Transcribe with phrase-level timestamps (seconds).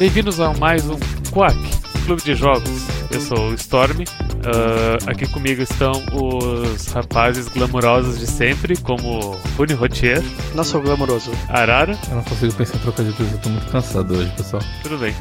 [0.00, 0.98] Bem-vindos a mais um
[1.30, 1.58] Quack,
[2.06, 2.88] Clube de Jogos.
[3.10, 4.00] Eu sou o Storm.
[4.00, 10.22] Uh, aqui comigo estão os rapazes glamourosos de sempre, como Rune Rotier.
[10.54, 11.30] Não sou glamouroso.
[11.50, 11.98] Arara.
[12.08, 14.62] Eu não consigo pensar em trocar de coisa, eu tô muito cansado hoje, pessoal.
[14.82, 15.14] Tudo bem.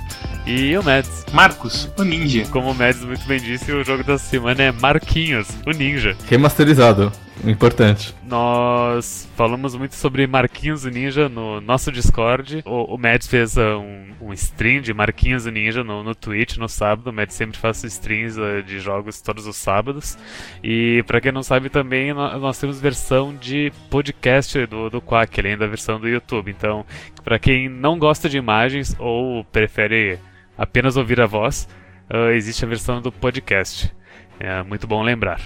[0.48, 1.26] E o Mads.
[1.34, 2.46] Marcos, o Ninja.
[2.50, 6.16] Como o Mads muito bem disse, o jogo dessa semana é Marquinhos, o Ninja.
[6.30, 7.12] Remasterizado.
[7.46, 8.14] Importante.
[8.24, 12.62] Nós falamos muito sobre Marquinhos Ninja no nosso Discord.
[12.66, 17.10] O, o fez uh, um, um stream de Marquinhos Ninja no, no Twitch no sábado.
[17.10, 20.18] O Mads sempre faz streams uh, de jogos todos os sábados.
[20.64, 25.58] E para quem não sabe também, nós temos versão de podcast do, do Quack, além
[25.58, 26.52] da versão do YouTube.
[26.52, 26.86] Então,
[27.24, 30.20] para quem não gosta de imagens ou prefere
[30.58, 31.68] apenas ouvir a voz,
[32.14, 33.92] uh, existe a versão do podcast.
[34.40, 35.42] É muito bom lembrar.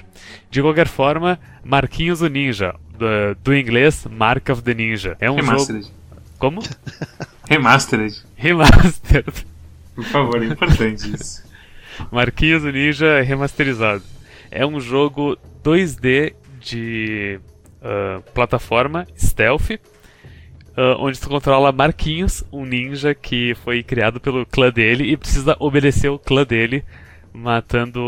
[0.51, 5.17] De qualquer forma, Marquinhos o Ninja, do, do inglês Mark of the Ninja.
[5.19, 5.85] É um Remastered.
[5.85, 5.95] jogo.
[6.37, 6.61] Como?
[7.49, 8.23] Remastered.
[8.35, 9.47] Remastered.
[9.95, 11.43] Por favor, é importante isso.
[12.11, 14.03] Marquinhos o Ninja remasterizado.
[14.51, 17.39] É um jogo 2D de
[17.81, 19.71] uh, plataforma stealth.
[20.75, 25.55] Uh, onde tu controla Marquinhos, um ninja que foi criado pelo clã dele e precisa
[25.59, 26.83] obedecer o clã dele
[27.33, 27.99] matando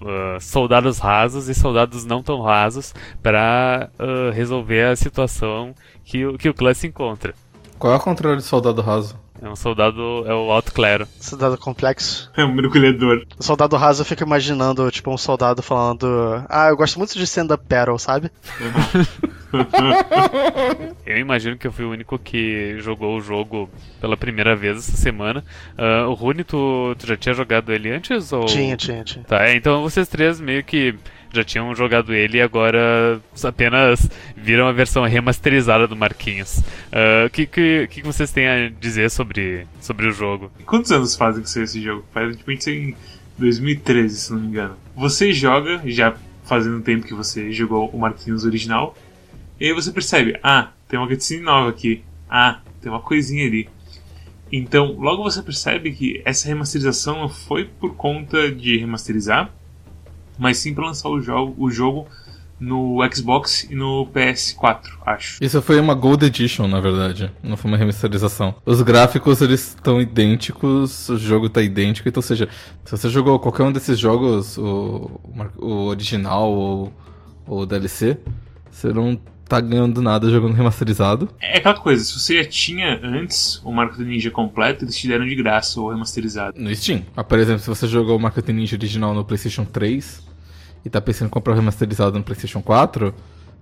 [0.00, 6.36] uh, soldados rasos e soldados não tão rasos para uh, resolver a situação que, o,
[6.36, 7.34] que o clã se encontra.
[7.78, 9.23] Qual é o controle de soldado raso?
[9.44, 11.06] É um soldado, é o alto clero.
[11.20, 12.32] Soldado complexo.
[12.34, 13.26] É um mergulhador.
[13.38, 17.24] O soldado raso eu fico imaginando, tipo, um soldado falando: Ah, eu gosto muito de
[17.24, 18.30] stand-up battle, sabe?
[21.04, 23.68] eu imagino que eu fui o único que jogou o jogo
[24.00, 25.44] pela primeira vez essa semana.
[25.76, 28.32] Uh, o Rune, tu, tu, já tinha jogado ele antes?
[28.32, 28.46] Ou...
[28.46, 29.26] Tinha, tinha, tinha.
[29.26, 30.94] Tá, então vocês três meio que
[31.34, 36.58] já tinham jogado ele e agora apenas viram a versão remasterizada do Marquinhos.
[36.58, 40.50] O uh, que, que, que vocês têm a dizer sobre, sobre o jogo?
[40.66, 42.04] Quantos anos fazem que saiu esse jogo?
[42.12, 42.94] Faz tipo, em
[43.38, 44.76] 2013, se não me engano.
[44.94, 48.96] Você joga, já fazendo tempo que você jogou o Marquinhos original,
[49.58, 53.68] e aí você percebe, ah, tem uma cutscene nova aqui, ah, tem uma coisinha ali.
[54.52, 59.52] Então, logo você percebe que essa remasterização foi por conta de remasterizar,
[60.38, 62.06] mas sim para lançar o jogo, o jogo
[62.58, 65.42] no Xbox e no PS4, acho.
[65.42, 67.30] Isso foi uma Gold Edition, na verdade.
[67.42, 68.54] Não foi uma remasterização.
[68.64, 72.48] Os gráficos eles estão idênticos, o jogo está idêntico, então, ou seja,
[72.84, 75.20] se você jogou qualquer um desses jogos, o,
[75.58, 76.92] o original ou
[77.46, 78.18] o DLC,
[78.70, 79.18] você não
[79.48, 81.28] tá ganhando nada jogando remasterizado.
[81.40, 85.06] É aquela coisa, se você já tinha antes o Marco do Ninja completo, eles te
[85.06, 86.60] deram de graça o remasterizado.
[86.60, 87.02] No Steam.
[87.16, 90.26] Ah, por exemplo, se você jogou o Marco do Ninja original no PlayStation 3
[90.84, 93.14] e tá pensando em comprar o remasterizado no PlayStation 4,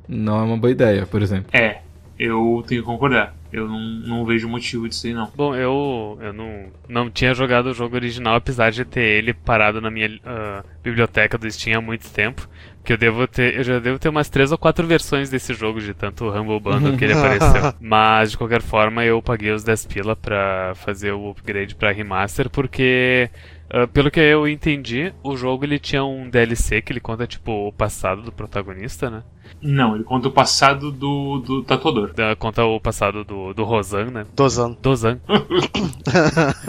[0.08, 1.50] não é uma boa ideia, por exemplo.
[1.52, 1.80] É,
[2.18, 3.34] eu tenho que concordar.
[3.52, 5.30] Eu não, não vejo motivo disso aí, não.
[5.34, 9.80] Bom, eu, eu não, não tinha jogado o jogo original, apesar de ter ele parado
[9.80, 12.48] na minha uh, biblioteca do Steam há muito tempo.
[12.84, 13.56] Que eu devo ter.
[13.56, 16.96] Eu já devo ter umas três ou quatro versões desse jogo, de tanto Humble Bundle
[16.96, 17.74] que ele apareceu.
[17.80, 22.50] Mas, de qualquer forma, eu paguei os 10 pila pra fazer o upgrade pra remaster,
[22.50, 23.30] porque.
[23.72, 27.68] Uh, pelo que eu entendi, o jogo ele tinha um DLC que ele conta, tipo,
[27.68, 29.22] o passado do protagonista, né?
[29.62, 32.12] Não, ele conta o passado do, do tatuador.
[32.12, 34.26] Da, conta o passado do, do Rosan, né?
[34.34, 34.76] Dozan.
[34.82, 35.18] Dozan.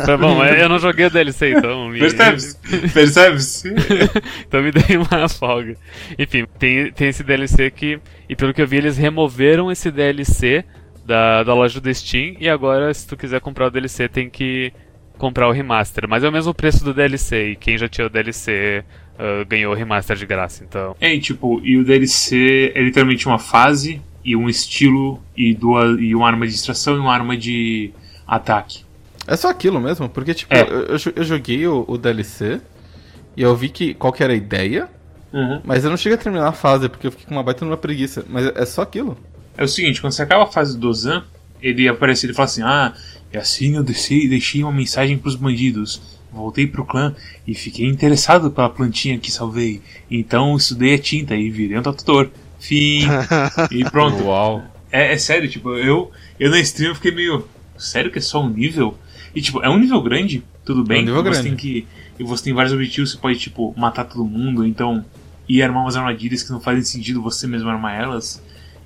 [0.05, 1.89] tá bom, eu não joguei o DLC, então.
[1.89, 1.99] Me...
[1.99, 2.57] Percebe-se?
[2.93, 3.73] Percebe-se?
[4.47, 5.75] então me dei uma folga.
[6.17, 7.99] Enfim, tem, tem esse DLC aqui,
[8.29, 10.63] e pelo que eu vi, eles removeram esse DLC
[11.05, 14.71] da, da loja do Steam, e agora, se tu quiser comprar o DLC, tem que
[15.17, 16.07] comprar o remaster.
[16.07, 18.83] Mas é o mesmo preço do DLC, e quem já tinha o DLC
[19.15, 20.95] uh, ganhou o remaster de graça, então.
[20.99, 25.99] É, e, tipo, e o DLC é literalmente uma fase e um estilo e, duas,
[25.99, 27.91] e uma arma de distração e uma arma de
[28.25, 28.83] ataque.
[29.27, 30.61] É só aquilo mesmo, porque tipo, é.
[30.61, 32.59] eu, eu, joguei o, o, DLC
[33.37, 34.89] e eu vi que qual que era a ideia,
[35.31, 35.61] uhum.
[35.63, 37.77] mas eu não cheguei a terminar a fase porque eu fiquei com uma baita numa
[37.77, 38.25] preguiça.
[38.27, 39.17] Mas é só aquilo.
[39.57, 41.23] É o seguinte, quando você acaba a fase do Zan,
[41.61, 42.93] ele aparece e fala assim, ah,
[43.33, 45.99] e assim eu deixei, deixei uma mensagem pros bandidos.
[46.31, 47.15] Voltei pro clã
[47.47, 49.81] e fiquei interessado pela plantinha que salvei.
[50.09, 52.29] Então estudei a tinta e virei um tatuador.
[52.59, 53.07] Fim.
[53.71, 54.23] e pronto.
[54.23, 54.63] Uau.
[54.91, 57.47] É, é, sério, tipo, eu, eu na stream eu fiquei meio.
[57.75, 58.97] Sério que é só um nível?
[59.33, 60.99] E tipo, é um nível grande, tudo bem.
[60.99, 61.49] É um nível você grande.
[61.49, 61.87] tem que.
[62.19, 65.03] E você tem vários objetivos, você pode, tipo, matar todo mundo, então.
[65.49, 68.41] E armar umas armadilhas que não fazem sentido você mesmo armar elas.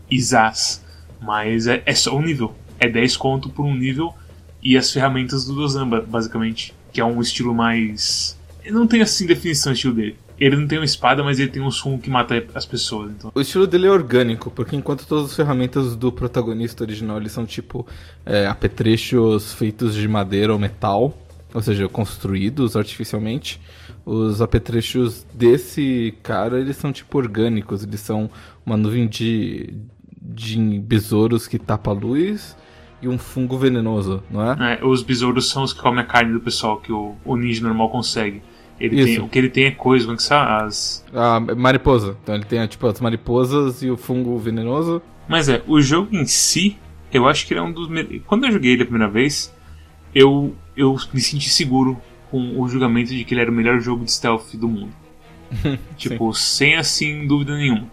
[0.10, 0.82] Isas.
[1.22, 2.56] Mas é, é só um nível.
[2.80, 4.14] É 10 conto por um nível
[4.68, 8.38] e as ferramentas do Dozamba, basicamente que é um estilo mais.
[8.70, 10.18] Não tem assim definição o estilo dele.
[10.38, 13.12] Ele não tem uma espada, mas ele tem um som que mata as pessoas.
[13.12, 13.32] Então.
[13.34, 17.46] O estilo dele é orgânico, porque enquanto todas as ferramentas do protagonista original eles são
[17.46, 17.88] tipo
[18.26, 21.18] é, apetrechos feitos de madeira ou metal,
[21.54, 23.62] ou seja, construídos artificialmente,
[24.06, 28.30] os apetrechos desse cara, eles são tipo orgânicos, eles são
[28.66, 29.74] uma nuvem de,
[30.22, 32.54] de besouros que tapa a luz
[33.02, 34.80] e um fungo venenoso, não é?
[34.80, 37.64] É, os besouros são os que comem a carne do pessoal que o, o ninja
[37.64, 38.42] normal consegue.
[38.80, 40.40] Ele tem, o que ele tem é coisa, como é que são?
[40.40, 41.04] As.
[41.14, 42.16] A mariposa.
[42.22, 45.02] Então ele tem tipo as mariposas e o fungo venenoso.
[45.28, 46.78] Mas é, o jogo em si,
[47.12, 47.90] eu acho que ele é um dos.
[48.26, 49.54] Quando eu joguei ele a primeira vez,
[50.14, 52.00] eu, eu me senti seguro
[52.30, 54.94] com o julgamento de que ele era o melhor jogo de stealth do mundo.
[55.98, 57.88] tipo, sem assim dúvida nenhuma.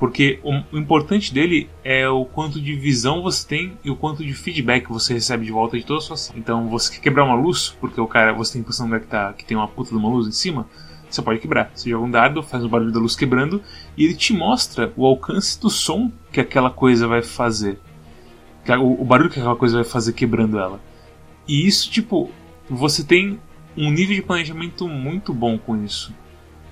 [0.00, 4.32] Porque o, importante dele é o quanto de visão você tem e o quanto de
[4.32, 6.34] feedback você recebe de volta de toda a sua ação.
[6.38, 9.34] Então, você quer quebrar uma luz, porque o cara, você tem a impressão que, tá,
[9.34, 10.66] que tem uma puta de uma luz em cima,
[11.06, 11.70] você pode quebrar.
[11.74, 13.62] Você joga um dado, faz o barulho da luz quebrando,
[13.94, 17.78] e ele te mostra o alcance do som que aquela coisa vai fazer.
[18.80, 20.80] O, o barulho que aquela coisa vai fazer quebrando ela.
[21.46, 22.30] E isso, tipo,
[22.70, 23.38] você tem
[23.76, 26.10] um nível de planejamento muito bom com isso.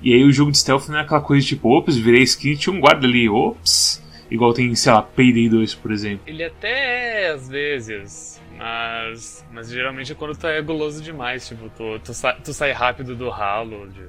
[0.02, 2.74] E aí o jogo de stealth não é aquela coisa tipo, ops, virei skin, tinha
[2.74, 4.02] um guarda ali, ops.
[4.30, 6.20] Igual tem, sei lá, Payday 2, por exemplo.
[6.26, 11.70] Ele até é, às vezes, mas, mas geralmente é quando tu é guloso demais, tipo,
[11.76, 14.02] tu, tu, sa- tu sai rápido do ralo, de,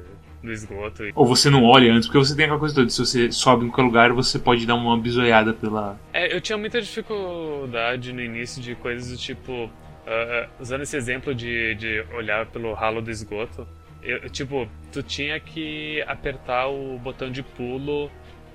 [0.46, 1.06] do esgoto.
[1.06, 1.14] E...
[1.16, 3.70] Ou você não olha antes, porque você tem aquela coisa toda, se você sobe em
[3.70, 5.98] qualquer lugar, você pode dar uma bisoiada pela...
[6.12, 9.70] É, eu tinha muita dificuldade no início de coisas do tipo,
[10.06, 13.66] ah, usando esse exemplo de, de olhar pelo ralo do esgoto,
[14.02, 18.10] eu, tipo, tu tinha que apertar o botão de pulo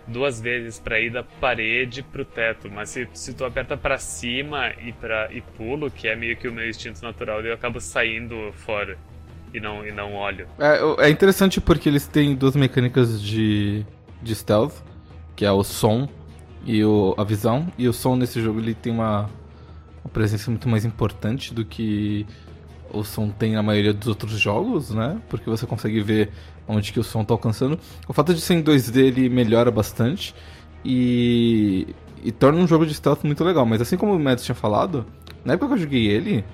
[0.06, 4.73] duas vezes pra ir da parede pro teto, mas se, se tu aperta pra cima
[4.82, 8.52] e para e pulo, que é meio que o meu instinto natural, eu acabo saindo
[8.52, 8.99] fora
[9.52, 10.46] e não e não olho.
[10.58, 13.85] É, é interessante porque eles têm duas mecânicas de,
[14.20, 14.75] de stealth,
[15.37, 16.08] que é o som
[16.64, 17.73] e o, a visão.
[17.79, 19.31] E o som nesse jogo ele tem uma,
[20.05, 22.26] uma presença muito mais importante do que
[22.94, 25.20] o som tem na maioria dos outros jogos, né?
[25.29, 26.31] Porque você consegue ver
[26.67, 27.79] onde que o som tá alcançando.
[28.08, 30.35] O fato de ser em 2D ele melhora bastante
[30.85, 31.88] e,
[32.23, 33.67] e torna um jogo de stealth muito legal.
[33.67, 35.05] Mas assim como o Mads tinha falado,
[35.44, 36.44] na época que eu joguei ele,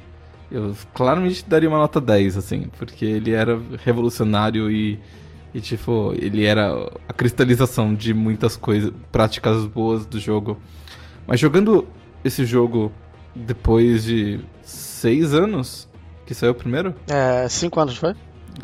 [0.50, 4.98] eu claramente daria uma nota 10, assim, porque ele era revolucionário e,
[5.54, 10.58] e tipo, ele era a cristalização de muitas coisas, práticas boas do jogo.
[11.26, 11.86] Mas jogando
[12.24, 12.90] esse jogo
[13.34, 15.88] depois de seis anos
[16.30, 18.14] que saiu primeiro, É, cinco anos, foi?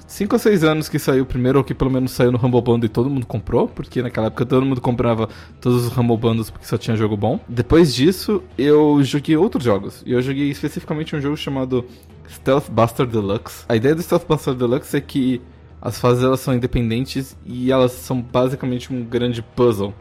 [0.07, 2.87] cinco ou seis anos que saiu primeiro, ou que pelo menos saiu no Humble Bundle
[2.87, 5.29] e todo mundo comprou, porque naquela época todo mundo comprava
[5.61, 7.41] todos os Humble Bundles porque só tinha jogo bom.
[7.49, 10.01] Depois disso, eu joguei outros jogos.
[10.07, 11.85] E eu joguei especificamente um jogo chamado
[12.31, 13.65] Stealth Buster Deluxe.
[13.69, 15.43] A ideia do Stealth Buster Deluxe é que
[15.83, 19.93] as fases elas são independentes e elas são basicamente um grande puzzle.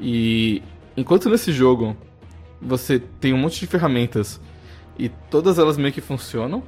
[0.00, 0.62] E
[0.96, 1.96] enquanto nesse jogo
[2.60, 4.40] você tem um monte de ferramentas
[4.98, 6.60] e todas elas meio que funcionam,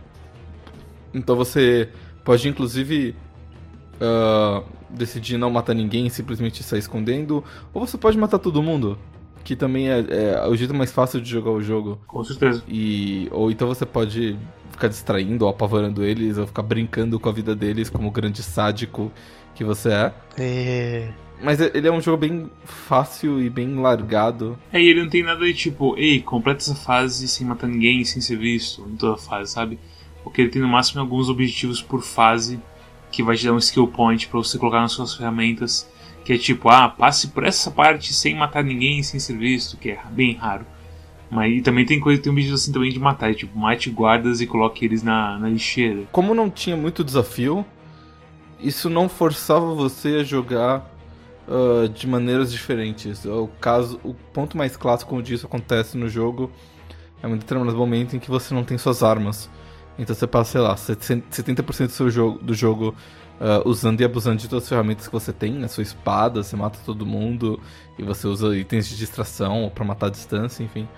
[1.15, 1.89] então você
[2.25, 3.15] pode inclusive
[4.01, 8.99] ah, decidir não matar ninguém e simplesmente sair escondendo, ou você pode matar todo mundo,
[9.45, 11.99] que também é, é o jeito mais fácil de jogar o jogo.
[12.07, 12.63] Com certeza.
[12.69, 14.39] E ou então você pode
[14.71, 18.43] ficar distraindo ou apavorando eles, ou ficar brincando com a vida deles como o grande
[18.43, 19.13] sádico
[19.55, 20.15] que você é.
[20.39, 21.09] E...
[21.43, 24.59] Mas é- ele é um jogo bem fácil e bem largado.
[24.73, 28.05] É, e ele não tem nada de tipo, ei, completa essa fase sem matar ninguém,
[28.05, 29.79] sem ser visto, em toda a fase, sabe?
[30.23, 32.61] Porque ele tem no máximo alguns objetivos por fase
[33.11, 35.89] que vai te dar um skill point pra você colocar nas suas ferramentas.
[36.25, 39.91] Que é tipo, ah, passe por essa parte sem matar ninguém, sem ser visto, que
[39.91, 40.67] é bem raro.
[41.31, 43.89] Mas e também tem coisa, tem um objetivo assim também de matar, é tipo, mate
[43.89, 46.03] guardas e coloque eles na, na lixeira.
[46.11, 47.65] Como não tinha muito desafio,
[48.59, 50.91] isso não forçava você a jogar
[51.51, 53.25] ah, de maneiras diferentes.
[53.25, 56.51] O caso, o ponto mais clássico onde isso acontece no jogo
[57.23, 59.51] é um determinado momento em que você não tem suas armas.
[60.01, 62.95] Então você passa, sei lá, 70% do seu jogo, do jogo
[63.39, 66.57] ah, usando e abusando de todas as ferramentas que você tem, a sua espada, você
[66.57, 67.61] mata todo mundo,
[67.99, 70.89] e você usa itens de distração para matar a distância, enfim.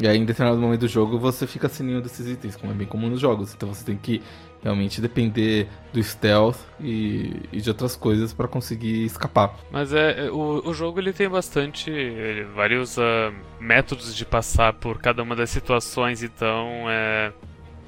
[0.00, 2.74] E aí, em determinado momento do jogo, você fica sem nenhum desses itens, como é
[2.74, 3.54] bem comum nos jogos.
[3.54, 4.20] Então você tem que
[4.62, 9.56] realmente depender do stealth e, e de outras coisas para conseguir escapar.
[9.70, 14.74] Mas é, é, o, o jogo ele tem bastante ele- vários ah, métodos de passar
[14.74, 17.32] por cada uma das situações, então é,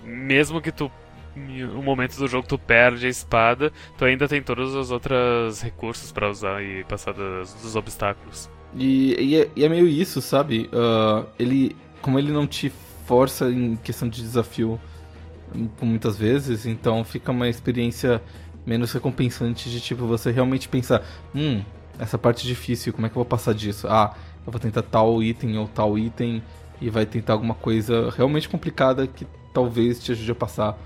[0.08, 0.90] mesmo que tu
[1.36, 6.10] um momento do jogo tu perde a espada, tu ainda tem todos os outros recursos
[6.10, 8.50] pra usar e passar das- dos obstáculos.
[8.74, 10.68] E, e é, e é meio isso, sabe?
[10.72, 12.70] Ah, ele, como ele não te
[13.06, 14.80] força em questão de desafio
[15.54, 18.22] hum, muitas vezes, então fica uma experiência
[18.66, 21.02] menos recompensante de tipo você realmente pensar,
[21.34, 21.62] hum,
[21.98, 23.86] essa parte é difícil, como é que eu vou passar disso?
[23.88, 24.14] Ah,
[24.46, 26.42] eu vou tentar tal item ou tal item
[26.80, 29.26] e vai tentar alguma coisa realmente complicada que
[29.58, 30.78] talvez te ajude a passar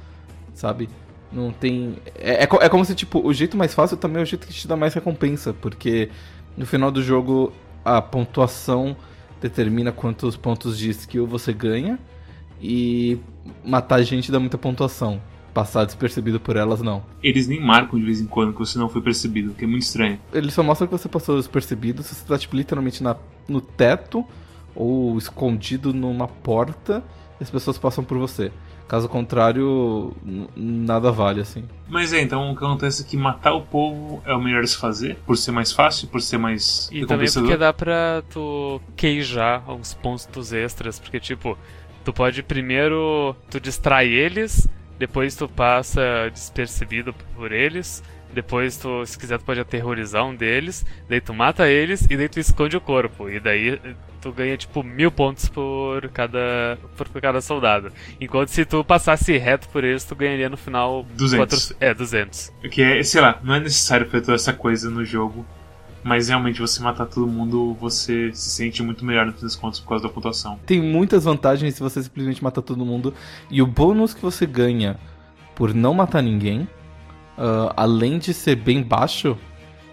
[0.54, 0.88] sabe?
[1.30, 1.96] Não tem.
[2.14, 4.52] É, é, é como se, tipo, o jeito mais fácil também é o jeito que
[4.52, 6.10] te dá mais recompensa, porque
[6.56, 7.52] no final do jogo
[7.84, 8.96] a pontuação
[9.40, 11.98] determina quantos pontos de skill você ganha
[12.60, 13.18] e
[13.64, 15.20] matar gente dá muita pontuação.
[15.54, 17.02] Passar despercebido por elas, não.
[17.22, 19.68] Eles nem marcam de vez em quando que você não foi percebido, o que é
[19.68, 20.18] muito estranho.
[20.32, 24.24] Ele só mostra que você passou despercebido se você tá, tipo, literalmente na, no teto
[24.74, 27.02] ou escondido numa porta
[27.42, 28.52] e as pessoas passam por você.
[28.86, 30.14] Caso contrário,
[30.54, 31.64] nada vale, assim.
[31.88, 34.68] Mas é, então o que acontece é que matar o povo é o melhor de
[34.68, 38.80] se fazer, por ser mais fácil, por ser mais E também porque dá pra tu
[38.96, 41.58] queijar uns pontos extras, porque tipo,
[42.04, 44.68] tu pode primeiro tu distrai eles,
[44.98, 50.84] depois tu passa despercebido por eles, depois tu, se quiser, tu pode aterrorizar um deles,
[51.08, 53.28] daí tu mata eles e daí tu esconde o corpo.
[53.28, 53.80] E daí
[54.20, 57.92] tu ganha tipo mil pontos por cada, por cada soldado.
[58.20, 61.74] Enquanto se tu passasse reto por eles, tu ganharia no final 200.
[61.80, 62.52] é, 200.
[62.70, 65.44] Que é, sei lá, não é necessário fazer toda essa coisa no jogo,
[66.02, 69.80] mas realmente você matar todo mundo, você se sente muito melhor no fim das contas
[69.80, 70.58] por causa da pontuação.
[70.66, 73.12] Tem muitas vantagens se você simplesmente matar todo mundo.
[73.50, 74.98] E o bônus que você ganha
[75.54, 76.66] por não matar ninguém,
[77.36, 79.36] ah, além de ser bem baixo,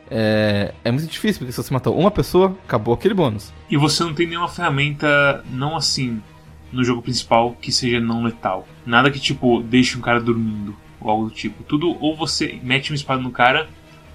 [0.10, 3.54] é, é muito difícil, porque se você matar uma pessoa, acabou aquele bônus.
[3.70, 6.22] E você não tem nenhuma ferramenta, não assim,
[6.72, 8.68] no jogo principal, que seja não letal.
[8.86, 11.64] Nada que, tipo, deixe um cara dormindo, ou algo do tipo.
[11.64, 13.70] Tudo, ou você mete uma espada no cara,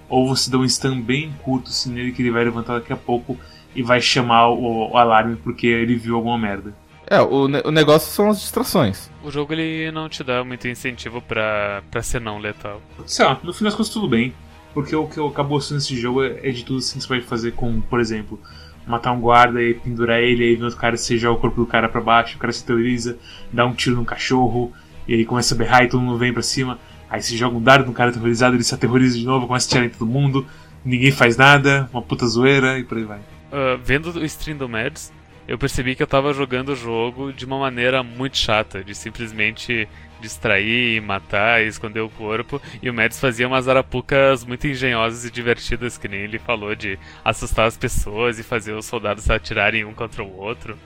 [0.08, 2.96] ou você dá um stun bem curto assim, nele que ele vai levantar daqui a
[2.96, 3.38] pouco
[3.74, 6.74] e vai chamar o, o alarme porque ele viu alguma merda.
[7.06, 9.10] É, o, ne- o negócio são as distrações.
[9.22, 12.80] O jogo ele não te dá muito incentivo pra, pra ser não letal.
[13.06, 14.34] Sei lá, no fim das contas tudo bem.
[14.72, 17.20] Porque o que eu acabo gostando desse jogo é de tudo assim que você pode
[17.22, 18.40] fazer com, por exemplo,
[18.86, 21.66] matar um guarda e pendurar ele, aí vem outro cara, você joga o corpo do
[21.66, 23.16] cara pra baixo, o cara se terroriza,
[23.52, 24.72] dá um tiro num cachorro,
[25.06, 26.78] e aí começa a berrar e todo mundo vem pra cima.
[27.08, 29.70] Aí você joga um dardo no cara aterrorizado, ele se aterroriza de novo, começa a
[29.70, 30.44] tirar em todo mundo,
[30.84, 33.20] ninguém faz nada, uma puta zoeira e por aí vai.
[33.52, 35.12] Ah, vendo o stream do Mads,
[35.46, 39.88] eu percebi que eu tava jogando o jogo de uma maneira muito chata, de simplesmente
[40.20, 42.60] distrair, matar e esconder o corpo.
[42.82, 46.98] E o Mads fazia umas arapucas muito engenhosas e divertidas, que nem ele falou, de
[47.24, 50.78] assustar as pessoas e fazer os soldados atirarem um contra o outro.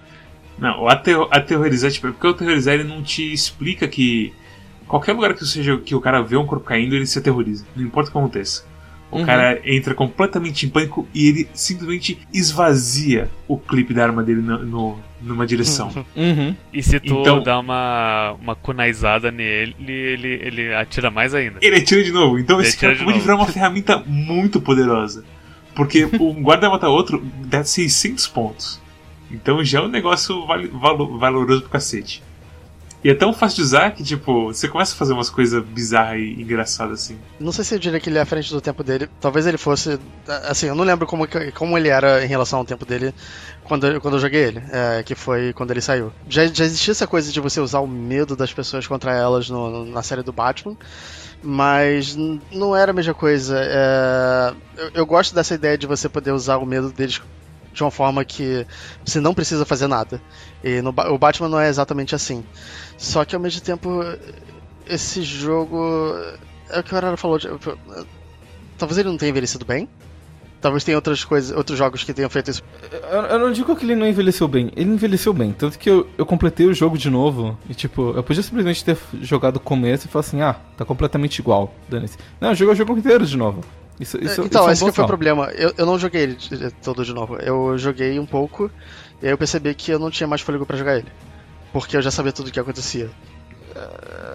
[0.59, 4.35] Não, o aterro- aterrorizar, tipo, porque o aterrorizar ele não te explica que
[4.89, 7.65] qualquer lugar que seja que o cara vê um corpo caindo, ele se aterroriza.
[7.77, 8.67] Não importa o que aconteça.
[9.11, 9.25] O Uhum.
[9.27, 14.59] cara entra completamente em pânico e ele simplesmente esvazia o clipe da arma dele no,
[14.65, 15.91] no- numa direção.
[16.15, 16.55] Uhum.
[16.73, 21.59] E se tu Então- dá uma, uma kunaizada nele, ele, ele atira mais ainda.
[21.63, 22.39] ele atira de novo.
[22.39, 25.25] Então Ele esse cara pode virar uma ferramenta muito poderosa.
[25.75, 28.81] Porque um guarda mata outro dá 600 pontos.
[29.31, 32.23] Então já é um negócio valo- valoroso pro cacete.
[33.05, 36.21] E é tão fácil de usar que, tipo, você começa a fazer umas coisas bizarras
[36.21, 37.17] e engraçadas assim.
[37.39, 39.09] Não sei se eu diria que ele é à frente do tempo dele.
[39.21, 39.99] Talvez ele fosse.
[40.49, 43.15] Assim, eu não lembro como, como ele era em relação ao tempo dele
[43.63, 46.13] quando, quando eu joguei ele, é, que foi quando ele saiu.
[46.29, 49.71] Já, já existia essa coisa de você usar o medo das pessoas contra elas no-
[49.71, 50.77] no- na série do Batman.
[51.43, 52.17] Mas
[52.51, 53.57] não era a mesma coisa.
[53.61, 57.21] É, eu, eu gosto dessa ideia de você poder usar o medo deles
[57.79, 58.67] de uma forma que
[59.05, 60.21] você não precisa fazer nada.
[60.65, 62.45] E no, o Batman não é exatamente assim.
[62.97, 64.03] Só que ao mesmo tempo,
[64.87, 65.79] esse jogo.
[66.71, 67.39] É o que o Arara falou.
[67.39, 67.49] de-
[68.77, 69.89] talvez ele não tenha envelhecido bem.
[70.61, 72.65] Talvez tenha outras coisas, outros jogos que tenham feito isso.
[73.13, 74.73] Eu, eu não digo que ele não envelheceu bem.
[74.75, 75.53] Ele envelheceu bem.
[75.53, 77.57] Tanto que eu, eu completei o jogo de novo.
[77.71, 81.39] E, tipo, eu podia simplesmente ter jogado o começo e falar assim: ah, tá completamente
[81.39, 81.73] igual.
[81.89, 82.19] Dane-se.
[82.41, 83.63] Não, eu joguei o jogo inteiro de novo.
[84.01, 85.47] Isso, isso, então, isso é um esse que foi o problema.
[85.55, 86.39] Eu, eu não joguei ele
[86.83, 87.37] todo de novo.
[87.37, 88.71] Eu joguei um pouco.
[89.21, 91.09] E aí eu percebi que eu não tinha mais fôlego pra jogar ele.
[91.73, 93.11] Porque eu já sabia tudo o que acontecia.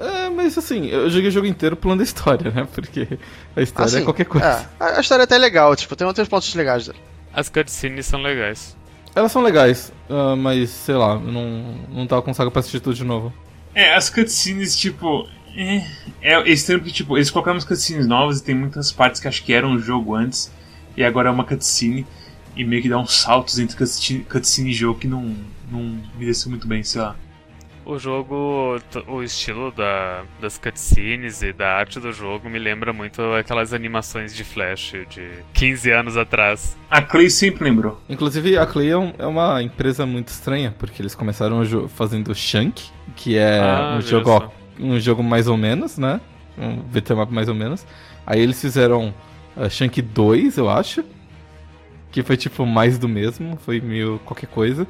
[0.01, 2.67] É, mas assim, eu joguei o jogo inteiro pulando a história, né?
[2.73, 3.07] Porque
[3.55, 4.69] a história Assim, é qualquer coisa.
[4.79, 6.99] É, a, história até é legal, tipo, tem outros pontos legais dele.
[7.33, 8.75] As cutscenes são legais.
[9.15, 12.79] Elas são legais, ah, mas sei lá, eu não, não tava com saco pra assistir
[12.79, 13.33] tudo de novo.
[13.75, 15.27] É, as cutscenes, tipo.
[15.55, 15.81] É,
[16.21, 19.43] é estranho porque, tipo, eles colocaram umas cutscenes novas e tem muitas partes que acho
[19.43, 20.51] que eram um jogo antes
[20.97, 22.05] e agora é uma cutscene
[22.55, 25.35] e meio que dá uns saltos entre cutscene, cutscene e jogo que não,
[25.71, 25.79] não
[26.17, 27.15] me desceu muito bem, sei lá.
[27.85, 28.79] O jogo,
[29.09, 34.33] o estilo da, das cutscenes e da arte do jogo me lembra muito aquelas animações
[34.33, 36.77] de Flash de 15 anos atrás.
[36.89, 38.01] A Clay sempre lembrou.
[38.07, 42.83] Inclusive, a Clay é, um- é uma empresa muito estranha, porque eles começaram fazendo Shank,
[43.17, 46.19] que é Ah, um, jogo, um jogo mais ou menos, né?
[46.57, 47.85] Um beat'em mais ou menos.
[48.25, 49.13] Aí eles fizeram
[49.57, 51.03] uh, Shank 2, eu acho,
[52.11, 54.87] que foi tipo mais do mesmo, foi meio qualquer coisa.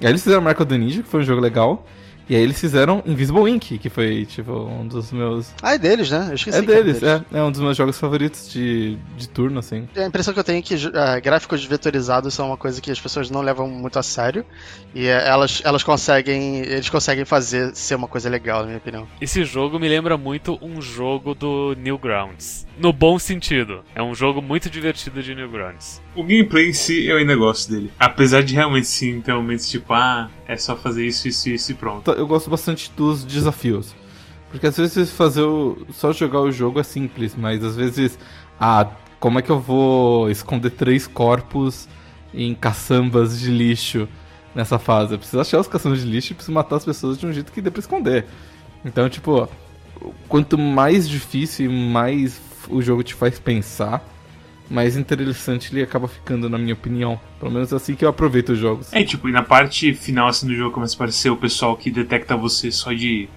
[0.00, 1.86] Aí eles fizeram Marco the Ninja, que foi um jogo legal.
[2.30, 5.52] E aí eles fizeram Invisible Ink, que foi, tipo, um dos meus.
[5.60, 6.28] Ah, é deles, né?
[6.30, 7.24] Eu esqueci É que era deles, é.
[7.32, 9.88] É um dos meus jogos favoritos de, de turno, assim.
[9.96, 13.00] A impressão que eu tenho é que uh, gráficos vetorizados são uma coisa que as
[13.00, 14.46] pessoas não levam muito a sério.
[14.94, 16.58] E uh, elas, elas conseguem.
[16.58, 19.08] Eles conseguem fazer ser uma coisa legal, na minha opinião.
[19.20, 22.64] Esse jogo me lembra muito um jogo do Newgrounds.
[22.80, 23.84] No bom sentido.
[23.94, 26.00] É um jogo muito divertido de Newgrounds.
[26.16, 27.92] O gameplay em si eu ainda gosto dele.
[27.98, 31.74] Apesar de realmente sim ter momentos tipo, ah, é só fazer isso, isso, isso e
[31.74, 32.10] pronto.
[32.10, 33.94] Eu gosto bastante dos desafios.
[34.50, 38.18] Porque às vezes fazer o, só jogar o jogo é simples, mas às vezes,
[38.58, 41.86] ah, como é que eu vou esconder três corpos
[42.32, 44.08] em caçambas de lixo
[44.54, 45.12] nessa fase?
[45.12, 47.52] Eu preciso achar os caçambas de lixo e preciso matar as pessoas de um jeito
[47.52, 48.24] que dê pra esconder.
[48.82, 49.46] Então, tipo,
[50.26, 54.04] quanto mais difícil e mais o jogo te faz pensar,
[54.70, 57.20] mais interessante ele acaba ficando, na minha opinião.
[57.38, 58.92] Pelo menos assim que eu aproveito os jogos.
[58.92, 61.90] É, tipo, e na parte final assim, do jogo começa a aparecer o pessoal que
[61.90, 63.28] detecta você só de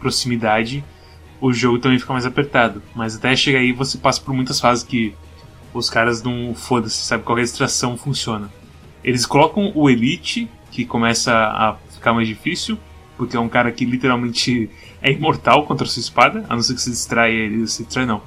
[0.00, 0.82] proximidade,
[1.40, 2.82] o jogo também fica mais apertado.
[2.94, 5.14] Mas até chegar aí você passa por muitas fases que
[5.74, 7.22] os caras não foda-se, sabe?
[7.22, 8.50] Qualquer distração funciona.
[9.04, 12.78] Eles colocam o Elite, que começa a ficar mais difícil,
[13.16, 14.70] porque é um cara que literalmente
[15.02, 18.06] é imortal contra a sua espada, a não ser que se distraia ele, se distrai
[18.06, 18.22] não.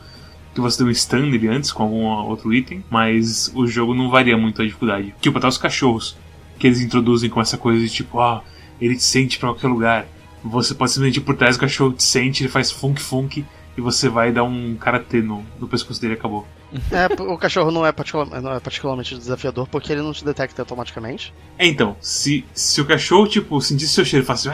[0.54, 4.10] Que você deu um stun nele antes com algum outro item, mas o jogo não
[4.10, 5.14] varia muito a dificuldade.
[5.22, 6.18] Tipo, até os cachorros,
[6.60, 8.44] que eles introduzem com essa coisa de tipo, ah,
[8.80, 10.08] ele te sente pra qualquer lugar.
[10.44, 13.46] Você pode simplesmente ir por trás, o cachorro te sente, ele faz funk funk
[13.78, 16.48] e você vai dar um karatê no, no pescoço dele e acabou.
[16.90, 17.94] É, o cachorro não é,
[18.42, 21.34] não é particularmente desafiador porque ele não te detecta automaticamente.
[21.58, 24.48] É, então, se, se o cachorro, tipo, sentisse seu cheiro e falasse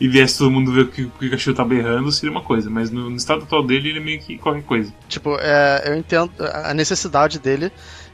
[0.00, 2.90] e viesse todo mundo ver que, que o cachorro tá berrando, seria uma coisa, mas
[2.90, 4.92] no, no, estado atual dele ele é meio que qualquer coisa.
[5.08, 7.70] Tipo, é, eu entendo a necessidade dele.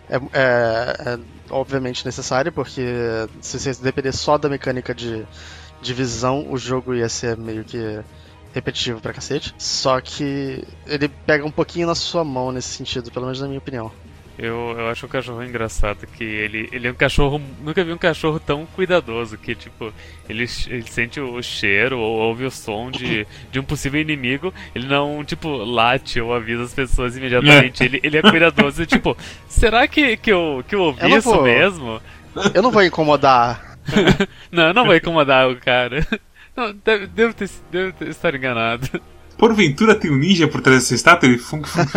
[0.08, 1.18] É, é, é
[1.50, 2.82] obviamente necessária, porque
[3.40, 5.24] se você depender só da mecânica de,
[5.80, 8.00] de visão, o jogo ia ser meio que
[8.52, 9.54] repetitivo pra cacete.
[9.58, 13.58] Só que ele pega um pouquinho na sua mão nesse sentido, pelo menos na minha
[13.58, 13.90] opinião.
[14.42, 17.38] Eu, eu acho o cachorro engraçado, que ele, ele é um cachorro.
[17.62, 19.92] Nunca vi um cachorro tão cuidadoso, que tipo,
[20.26, 24.86] ele, ele sente o cheiro ou ouve o som de, de um possível inimigo, ele
[24.86, 27.84] não, tipo, late ou avisa as pessoas imediatamente.
[27.84, 29.14] ele, ele é cuidadoso e tipo,
[29.46, 31.42] será que, que, eu, que eu ouvi eu isso vou...
[31.42, 32.00] mesmo?
[32.54, 33.78] Eu não vou incomodar.
[34.50, 36.06] não, eu não vou incomodar o cara.
[36.56, 39.00] Não, deve, devo, ter, devo ter, estar enganado.
[39.38, 41.28] Porventura tem um ninja por trás dessa estátua?
[41.28, 41.88] Ele funk, funk.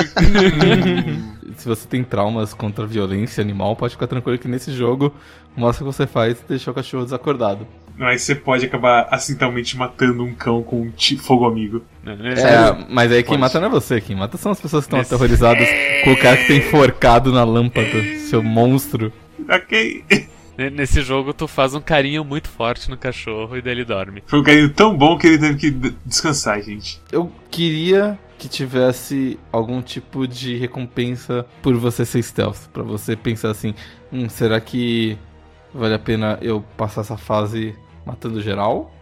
[1.57, 5.13] Se você tem traumas contra a violência animal, pode ficar tranquilo que nesse jogo
[5.55, 7.67] mostra o que você faz e deixar o cachorro desacordado.
[7.95, 11.83] Mas você pode acabar acidentalmente matando um cão com um fogo amigo.
[12.05, 13.41] É, mas aí quem pode.
[13.41, 15.13] mata não é você, quem mata são as pessoas que estão Nesse...
[15.13, 15.67] aterrorizadas
[16.03, 19.13] com o cara que tem enforcado na lâmpada, seu monstro.
[19.47, 20.03] Ok.
[20.71, 24.23] Nesse jogo, tu faz um carinho muito forte no cachorro e daí ele dorme.
[24.27, 27.01] Foi um carinho tão bom que ele teve que descansar, gente.
[27.11, 32.67] Eu queria que tivesse algum tipo de recompensa por você ser stealth.
[32.73, 33.73] para você pensar assim:
[34.11, 35.17] hum, será que
[35.73, 37.73] vale a pena eu passar essa fase
[38.05, 38.93] matando geral?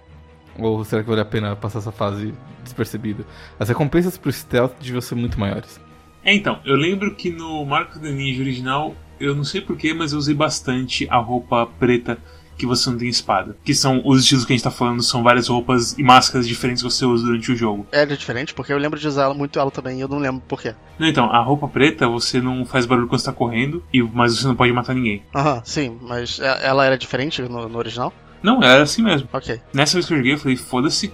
[0.59, 3.25] Ou será que vale a pena passar essa fase despercebido?
[3.59, 5.81] As recompensas pro stealth deviam ser muito maiores.
[6.23, 10.13] É, então, eu lembro que no Marco do Ninja original eu não sei porquê, mas
[10.13, 12.19] eu usei bastante a roupa preta
[12.61, 13.57] que você não tem espada.
[13.63, 16.83] Que são os estilos que a gente tá falando, são várias roupas e máscaras diferentes
[16.83, 17.87] que você usa durante o jogo.
[17.91, 20.75] É, diferente, porque eu lembro de usar muito ela também e eu não lembro porquê.
[20.99, 24.37] Não, então, a roupa preta você não faz barulho quando você tá correndo, e, mas
[24.37, 25.23] você não pode matar ninguém.
[25.33, 28.13] Aham, sim, mas é, ela era diferente no, no original?
[28.43, 29.27] Não, ela era assim mesmo.
[29.33, 29.59] Ok.
[29.73, 31.11] Nessa vez que eu joguei, eu falei, foda-se,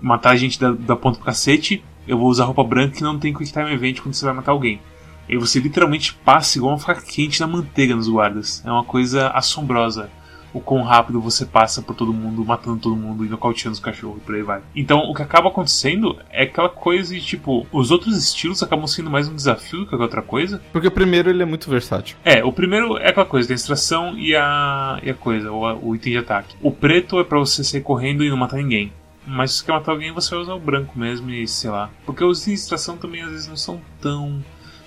[0.00, 3.18] matar a gente da, da ponta pro cacete, eu vou usar roupa branca que não
[3.18, 4.80] tem Quick Time Event quando você vai matar alguém.
[5.28, 8.62] E você literalmente passa igual uma faca quente na manteiga nos guardas.
[8.64, 10.08] É uma coisa assombrosa
[10.54, 14.18] o quão rápido você passa por todo mundo, matando todo mundo e nocauteando os cachorros
[14.18, 14.62] e por aí vai.
[14.74, 19.10] Então o que acaba acontecendo é aquela coisa de tipo, os outros estilos acabam sendo
[19.10, 20.62] mais um desafio do que outra coisa.
[20.72, 22.16] Porque o primeiro ele é muito versátil.
[22.24, 25.96] É, o primeiro é aquela coisa, da extração e a, e a coisa, o, o
[25.96, 26.56] item de ataque.
[26.62, 28.92] O preto é para você sair correndo e não matar ninguém.
[29.26, 31.90] Mas se você quer matar alguém, você vai usar o branco mesmo e sei lá.
[32.06, 34.44] Porque os itens de extração também às vezes não são tão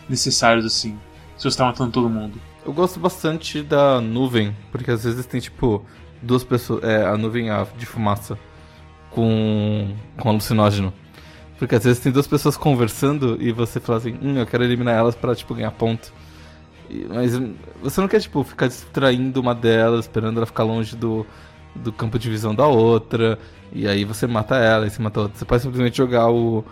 [0.08, 0.98] necessários assim.
[1.38, 2.40] Se você tá matando todo mundo.
[2.68, 5.86] Eu gosto bastante da nuvem, porque às vezes tem tipo
[6.22, 6.84] duas pessoas.
[6.84, 8.38] É, a nuvem de fumaça
[9.10, 10.92] com, com alucinógeno.
[11.58, 14.96] Porque às vezes tem duas pessoas conversando e você fala assim, hum, eu quero eliminar
[14.96, 16.12] elas para tipo, ganhar ponto.
[16.90, 17.40] E, mas
[17.82, 21.26] você não quer, tipo, ficar distraindo uma delas, esperando ela ficar longe do,
[21.74, 23.40] do campo de visão da outra.
[23.72, 25.40] E aí você mata ela e você mata a outra.
[25.40, 26.66] Você pode simplesmente jogar o,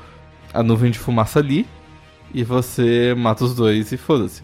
[0.53, 1.65] a nuvem de fumaça ali
[2.33, 4.43] e você mata os dois e foda-se.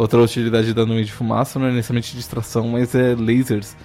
[0.00, 3.76] Outra utilidade da nuvem de fumaça não é necessariamente distração, mas é lasers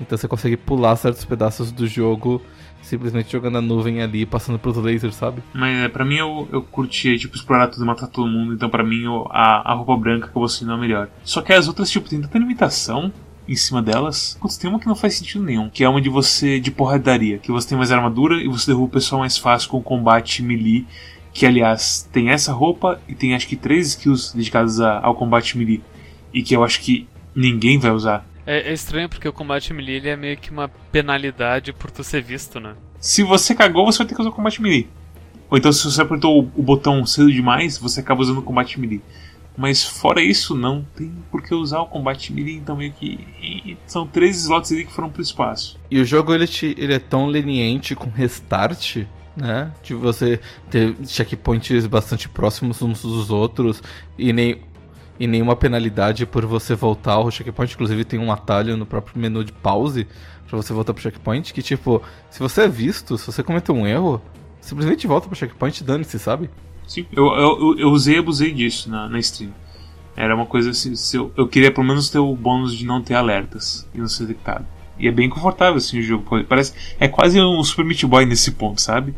[0.00, 2.42] Então você consegue pular certos pedaços do jogo
[2.82, 5.44] simplesmente jogando a nuvem ali, passando pros lasers, sabe?
[5.54, 8.52] Mas é, pra mim eu, eu curtia, tipo, explorar tudo matar todo mundo.
[8.52, 11.08] Então pra mim eu, a, a roupa branca acabou sendo a melhor.
[11.22, 13.12] Só que as outras, tipo, tem tanta limitação
[13.46, 14.36] em cima delas.
[14.40, 17.38] Putz, tem uma que não faz sentido nenhum, que é uma de você de porradaria,
[17.38, 20.84] que você tem mais armadura e você derruba o pessoal mais fácil com combate melee.
[21.32, 25.56] Que aliás tem essa roupa e tem acho que três skills dedicadas a, ao combate
[25.56, 25.82] melee.
[26.32, 28.26] E que eu acho que ninguém vai usar.
[28.46, 32.02] É, é, estranho porque o combate melee ele é meio que uma penalidade por tu
[32.02, 32.74] ser visto, né?
[32.98, 34.88] Se você cagou, você vai ter que usar o combate melee.
[35.48, 38.78] Ou então se você apertou o, o botão cedo demais, você acaba usando o combate
[38.78, 39.02] melee.
[39.56, 43.76] Mas fora isso, não tem por que usar o combate melee, então meio que.
[43.86, 45.78] São três slots ali que foram pro espaço.
[45.90, 49.04] E o jogo ele, te, ele é tão leniente com restart,
[49.40, 49.72] né?
[49.82, 53.82] De você ter checkpoints bastante próximos uns dos outros
[54.18, 54.62] e nem
[55.18, 57.74] e nenhuma penalidade por você voltar ao checkpoint.
[57.74, 60.06] Inclusive tem um atalho no próprio menu de pause
[60.48, 61.52] para você voltar pro checkpoint.
[61.52, 64.20] Que tipo, se você é visto, se você cometeu um erro,
[64.62, 66.48] simplesmente volta pro checkpoint e dane-se, sabe?
[66.86, 69.52] Sim, eu, eu, eu usei e abusei disso na, na stream.
[70.16, 73.02] Era uma coisa assim, se eu, eu queria pelo menos ter o bônus de não
[73.02, 74.66] ter alertas e não ser detectado.
[74.98, 76.44] E é bem confortável assim o jogo.
[76.44, 76.74] Parece.
[76.98, 79.14] É quase um Super Meat Boy nesse ponto, sabe?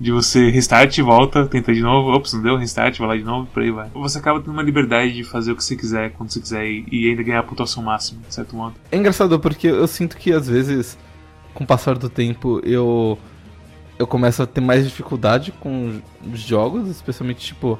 [0.00, 3.46] De você restart, volta, tenta de novo, ops, não deu, restart, vai lá de novo,
[3.52, 3.90] por aí vai.
[3.94, 6.86] Você acaba tendo uma liberdade de fazer o que você quiser, quando você quiser, e,
[6.90, 8.74] e ainda ganhar a pontuação máxima, de certo modo.
[8.90, 10.98] É engraçado porque eu sinto que às vezes,
[11.52, 13.18] com o passar do tempo, eu
[14.00, 16.00] eu começo a ter mais dificuldade com
[16.32, 17.78] jogos, especialmente tipo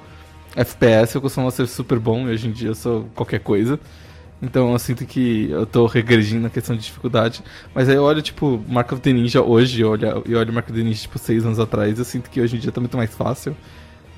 [0.55, 3.81] FPS, eu costumo ser super bom e hoje em dia eu sou qualquer coisa.
[4.43, 7.43] Então eu sinto que eu tô regredindo na questão de dificuldade.
[7.75, 10.79] Mas aí eu olho, tipo, Mark of the Ninja hoje, eu olho, olho Mark of
[10.79, 13.15] the Ninja, tipo, seis anos atrás, eu sinto que hoje em dia tá muito mais
[13.15, 13.55] fácil.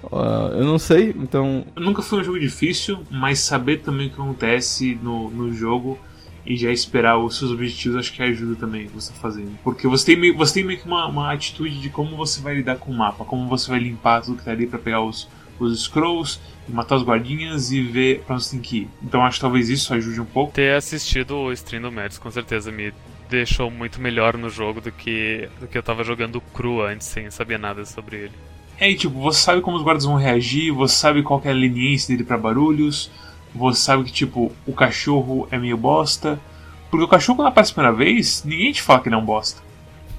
[0.05, 1.65] Uh, eu não sei, então.
[1.77, 5.99] Nunca foi um jogo difícil, mas saber também o que acontece no, no jogo
[6.45, 9.57] e já esperar os seus objetivos acho que ajuda também você fazendo.
[9.63, 12.55] Porque você tem meio, você tem meio que uma, uma atitude de como você vai
[12.55, 15.29] lidar com o mapa, como você vai limpar tudo que tá ali pra pegar os,
[15.59, 18.89] os scrolls, matar os guardinhas e ver pra onde você tem que ir.
[19.03, 20.53] Então acho que talvez isso ajude um pouco.
[20.53, 22.93] Ter assistido o stream do Mads com certeza me
[23.29, 27.31] deixou muito melhor no jogo do que, do que eu tava jogando cru antes, sem
[27.31, 28.33] saber nada sobre ele.
[28.79, 31.55] É, e tipo, você sabe como os guardas vão reagir, você sabe qual é a
[31.55, 33.11] leniência dele para barulhos,
[33.55, 36.41] você sabe que, tipo, o cachorro é meio bosta.
[36.91, 39.25] Porque o cachorro, quando aparece a primeira vez, ninguém te fala que ele é um
[39.25, 39.63] bosta.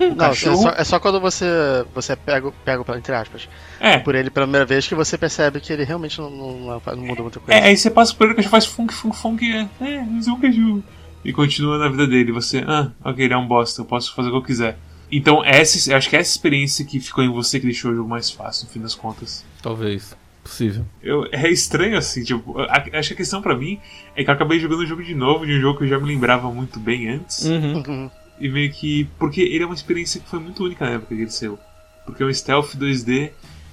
[0.08, 0.70] O não, cachorro...
[0.70, 1.46] é, só, é só quando você,
[1.94, 3.48] você pega, pega, entre aspas,
[3.80, 3.98] é.
[3.98, 7.22] por ele pela primeira vez que você percebe que ele realmente não, não, não muda
[7.22, 7.60] muita coisa.
[7.60, 10.02] É, aí você passa por ele, o cachorro faz funk, funk, funk, é, é, é
[10.02, 10.84] um.
[11.24, 12.32] E continua na vida dele.
[12.32, 14.78] Você, ah, ok, ele é um bosta, eu posso fazer o que eu quiser.
[15.12, 17.96] Então, essa, eu acho que é essa experiência que ficou em você que deixou o
[17.96, 19.46] jogo mais fácil, no fim das contas.
[19.62, 20.16] Talvez.
[20.44, 20.86] Possível.
[21.02, 23.80] Eu, é estranho assim, tipo, a, acho que a questão para mim
[24.16, 25.98] é que eu acabei jogando o jogo de novo, de um jogo que eu já
[25.98, 27.46] me lembrava muito bem antes.
[27.46, 28.12] Uhum.
[28.40, 29.06] E meio que.
[29.18, 31.60] Porque ele é uma experiência que foi muito única na época que ele saiu.
[32.06, 33.32] Porque é um stealth 2D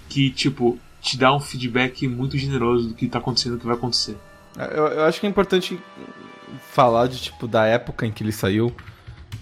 [0.09, 3.77] que, tipo, te dá um feedback muito generoso do que tá acontecendo, do que vai
[3.77, 4.17] acontecer.
[4.57, 5.79] Eu, eu acho que é importante
[6.73, 8.75] falar de, tipo, da época em que ele saiu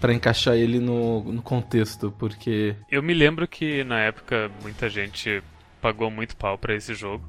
[0.00, 2.76] para encaixar ele no, no contexto, porque.
[2.90, 5.42] Eu me lembro que na época muita gente
[5.80, 7.24] pagou muito pau para esse jogo.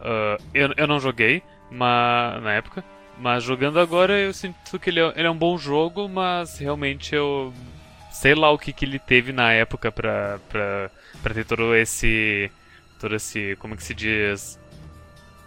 [0.00, 2.84] Uh, eu, eu não joguei mas, na época,
[3.20, 7.14] mas jogando agora eu sinto que ele é, ele é um bom jogo, mas realmente
[7.14, 7.52] eu
[8.18, 10.90] sei lá o que, que ele teve na época pra, pra,
[11.22, 12.50] pra ter todo esse.
[13.00, 13.56] todo esse.
[13.60, 14.58] como que se diz?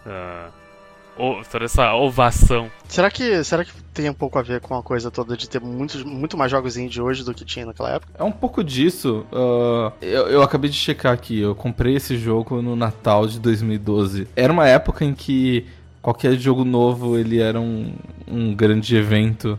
[0.06, 2.70] Uh, toda essa ovação.
[2.88, 5.60] Será que, será que tem um pouco a ver com a coisa toda de ter
[5.60, 8.12] muitos, muito mais jogos indie hoje do que tinha naquela época?
[8.18, 9.26] É um pouco disso.
[9.30, 11.40] Uh, eu, eu acabei de checar aqui.
[11.40, 14.28] Eu comprei esse jogo no Natal de 2012.
[14.34, 15.66] Era uma época em que
[16.02, 17.94] qualquer jogo novo ele era um,
[18.28, 19.58] um grande evento.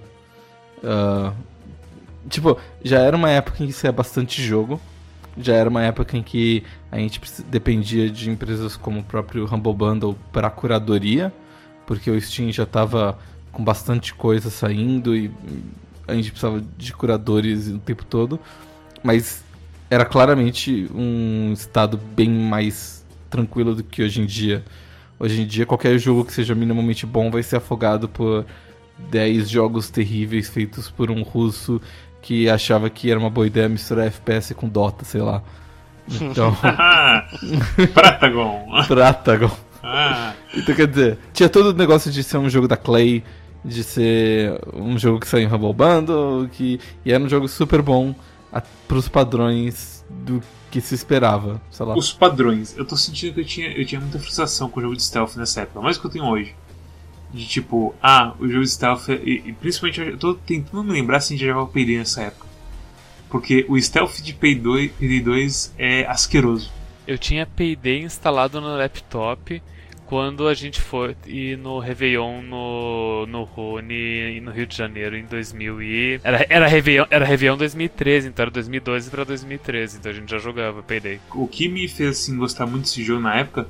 [0.83, 1.33] Uh,
[2.29, 4.79] tipo, já era uma época em que saía bastante jogo.
[5.35, 9.73] Já era uma época em que a gente dependia de empresas como o próprio Humble
[9.73, 11.33] Bundle para curadoria
[11.85, 13.17] porque o Steam já estava
[13.51, 15.31] com bastante coisa saindo e
[16.07, 18.39] a gente precisava de curadores o tempo todo,
[19.03, 19.43] mas
[19.89, 24.63] era claramente um estado bem mais tranquilo do que hoje em dia.
[25.23, 28.45] Hoje em dia, qualquer jogo que seja minimamente bom vai ser afogado por
[29.09, 31.81] 10 jogos terríveis feitos por um russo
[32.21, 35.41] que achava que era uma boa ideia misturar FPS com Dota, sei lá.
[36.11, 36.53] Então.
[37.93, 38.65] Pratagon!
[38.85, 39.51] Pratagon.
[39.81, 40.33] Ah.
[40.53, 43.23] Então quer dizer, tinha todo o negócio de ser um jogo da Clay,
[43.63, 47.81] de ser um jogo que saiu em Humble Bundle, que, e era um jogo super
[47.81, 48.13] bom
[48.51, 51.95] a, pros padrões do que se esperava, sei lá.
[51.95, 52.75] Os padrões.
[52.75, 55.35] Eu tô sentindo que eu tinha, eu tinha muita frustração com o jogo de stealth
[55.35, 56.55] nessa época, mais do que eu tenho hoje.
[57.31, 59.09] De tipo, ah, o jogo stealth.
[59.09, 61.97] é- E, e principalmente eu tô tentando me lembrar se a gente já jogava Payday
[61.99, 62.47] nessa época.
[63.29, 66.71] Porque o stealth de Payday 2 é asqueroso.
[67.07, 69.61] Eu tinha Payday instalado no laptop
[70.07, 75.25] quando a gente foi ir no Réveillon no, no Rony no Rio de Janeiro em
[75.25, 76.21] 2000 e...
[76.23, 80.37] Era, era, Réveillon, era Réveillon 2013, então era 2012 pra 2013, então a gente já
[80.37, 81.19] jogava Payday.
[81.33, 83.67] O que me fez assim, gostar muito desse jogo na época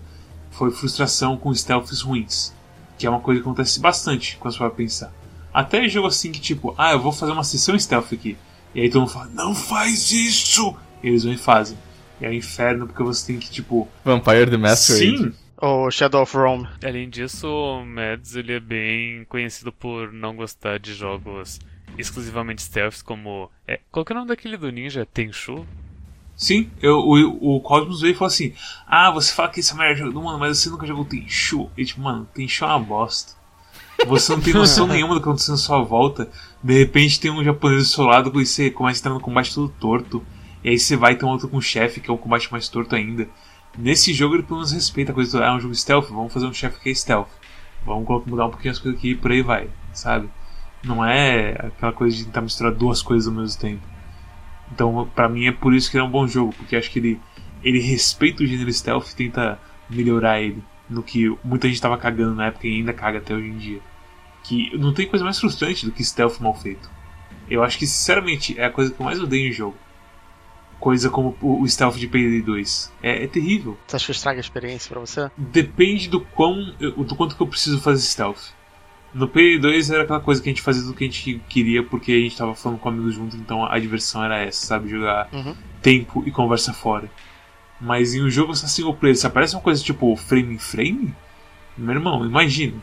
[0.52, 2.54] foi frustração com stealths ruins.
[2.98, 5.12] Que é uma coisa que acontece bastante quando você vai pensar.
[5.54, 8.38] Até jogo assim que tipo, ah, eu vou fazer uma sessão stealth aqui.
[8.74, 10.76] E aí todo mundo fala, não faz isso!
[11.04, 11.78] E eles vão e fazem.
[12.20, 13.88] E é um inferno porque você tem que, tipo.
[14.04, 15.18] Vampire the Masquerade.
[15.18, 15.34] Sim!
[15.64, 16.68] Ou Shadow of Rome.
[16.84, 21.58] Além disso, o Mads ele é bem conhecido por não gostar de jogos
[21.98, 23.50] exclusivamente stealths como...
[23.66, 25.06] É, qual que é o nome daquele do ninja?
[25.06, 25.66] Tenchu?
[26.36, 28.54] Sim, eu, o, o Cosmos veio e falou assim:
[28.86, 31.06] Ah, você fala que esse é o melhor jogo do mundo, mas você nunca jogou
[31.06, 31.72] Tenchu.
[31.78, 33.32] E tipo, mano, Tenchu é uma bosta.
[34.06, 36.30] Você não tem noção nenhuma do que aconteceu na sua volta.
[36.62, 39.56] De repente tem um japonês do seu lado e você começa a entrar no combate
[39.56, 40.22] todo torto.
[40.62, 42.68] E aí você vai ter um outro com o chefe, que é um combate mais
[42.68, 43.30] torto ainda.
[43.78, 45.46] Nesse jogo ele pelo menos respeita a coisa toda.
[45.46, 47.30] Ah, é um jogo stealth, vamos fazer um chefe que é stealth.
[47.86, 50.30] Vamos mudar um pouquinho as coisas aqui e por aí vai, sabe?
[50.84, 53.82] Não é aquela coisa de tentar misturar duas coisas ao mesmo tempo.
[54.72, 57.00] Então, pra mim é por isso que ele é um bom jogo, porque acho que
[57.00, 57.20] ele,
[57.64, 59.60] ele respeita o gênero stealth e tenta
[59.90, 63.48] melhorar ele no que muita gente tava cagando na época e ainda caga até hoje
[63.48, 63.80] em dia.
[64.44, 66.90] Que não tem coisa mais frustrante do que stealth mal feito.
[67.50, 69.78] Eu acho que, sinceramente, é a coisa que eu mais odeio em jogo.
[70.84, 72.92] Coisa como o, stealth de Payday 2.
[73.02, 73.78] É, é terrível.
[73.88, 75.32] Você acha que estraga a experiência pra você?
[75.38, 78.50] Depende do quão do quanto que eu preciso fazer stealth.
[79.14, 82.12] No P2 era aquela coisa que a gente fazia do que a gente queria porque
[82.12, 84.90] a gente tava falando com amigos juntos, então a diversão era essa, sabe?
[84.90, 85.56] Jogar Uhum.
[85.82, 87.10] tempo e conversa fora.
[87.80, 91.16] Mas em um jogo só single player, se aparece uma coisa tipo frame em frame,
[91.78, 92.76] meu irmão, imagina.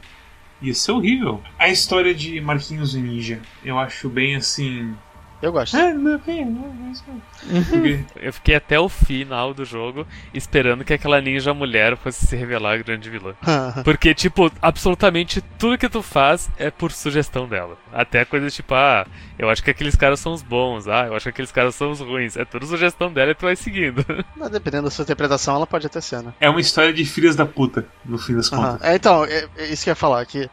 [0.62, 1.42] Ia ser horrível.
[1.58, 4.94] A história de Marquinhos e Ninja, eu acho bem assim.
[5.42, 5.76] Eu gosto.
[5.76, 6.18] Ah, é, não.
[6.18, 12.36] Porque Eu fiquei até o final do jogo esperando que aquela ninja mulher fosse se
[12.36, 13.34] revelar a grande vilã.
[13.82, 17.78] Porque, tipo, absolutamente tudo que tu faz é por sugestão dela.
[17.92, 19.06] Até coisas tipo, ah,
[19.38, 21.90] eu acho que aqueles caras são os bons, ah, eu acho que aqueles caras são
[21.90, 22.36] os ruins.
[22.36, 24.04] É tudo sugestão dela e tu vai seguindo.
[24.36, 26.34] Mas dependendo da sua interpretação, ela pode até ser, né?
[26.40, 28.82] é uma história de filhas da puta, no fim das contas.
[28.82, 30.50] É, então, é, é isso que eu ia falar, que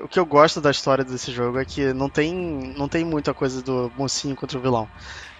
[0.00, 3.32] o que eu gosto da história desse jogo é que não tem, não tem muita
[3.32, 4.88] coisa do mocinho contra o vilão.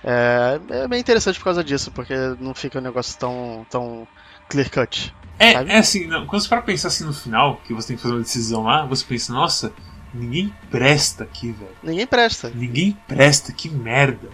[0.04, 4.06] É, é bem interessante por causa disso, porque não fica um negócio tão, tão
[4.48, 5.14] clear cut.
[5.38, 5.70] É, sabe?
[5.70, 8.14] é assim, não, quando você para pensar assim no final, que você tem que fazer
[8.14, 9.72] uma decisão lá, você pensa, nossa,
[10.14, 11.76] ninguém presta aqui, velho.
[11.82, 12.50] Ninguém presta.
[12.54, 14.28] Ninguém presta, que merda.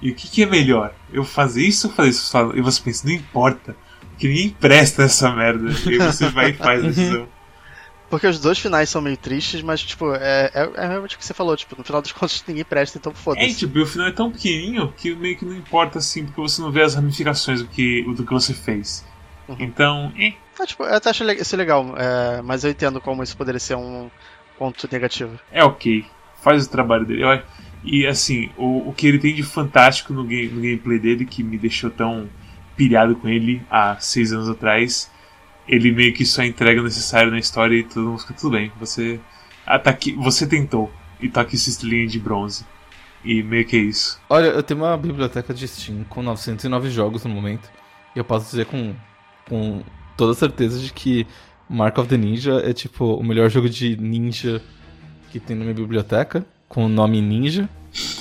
[0.00, 0.92] E o que, que é melhor?
[1.12, 2.36] Eu fazer isso ou fazer isso?
[2.54, 3.76] E você pensa, não importa,
[4.18, 5.70] que ninguém presta essa merda.
[5.86, 7.28] E aí você vai e faz a decisão.
[8.12, 11.24] Porque os dois finais são meio tristes, mas, tipo, é, é, é realmente o que
[11.24, 11.56] você falou.
[11.56, 13.56] Tipo, no final dos contos ninguém presta, então É, foda-se.
[13.56, 16.60] tipo, e o final é tão pequenininho que meio que não importa assim, porque você
[16.60, 19.02] não vê as ramificações do que, do que você fez.
[19.48, 19.56] Uhum.
[19.58, 23.34] Então, eh, Ah, tipo, eu até acho isso legal, é, mas eu entendo como isso
[23.36, 24.10] poderia ser um
[24.58, 25.40] ponto negativo.
[25.50, 26.04] é ok.
[26.42, 27.22] Faz o trabalho dele.
[27.24, 27.42] Eu-
[27.84, 31.42] E assim, o, o que ele tem de fantástico no, game, no gameplay dele, que
[31.42, 32.28] me deixou tão
[32.76, 35.10] pilhado com ele há seis anos atrás,
[35.72, 38.70] ele meio que só entrega o necessário na história e tudo fica tudo bem.
[38.78, 39.18] Você,
[39.64, 42.66] ah, tá aqui, você tentou e tá aqui sua estrelinha de bronze.
[43.24, 44.20] E meio que é isso.
[44.28, 47.70] Olha, eu tenho uma biblioteca de Steam com 909 jogos no momento.
[48.14, 48.94] E eu posso dizer com,
[49.48, 49.82] com
[50.14, 51.26] toda certeza de que
[51.70, 54.60] Mark of the Ninja é tipo o melhor jogo de ninja
[55.30, 57.66] que tem na minha biblioteca, com o nome Ninja.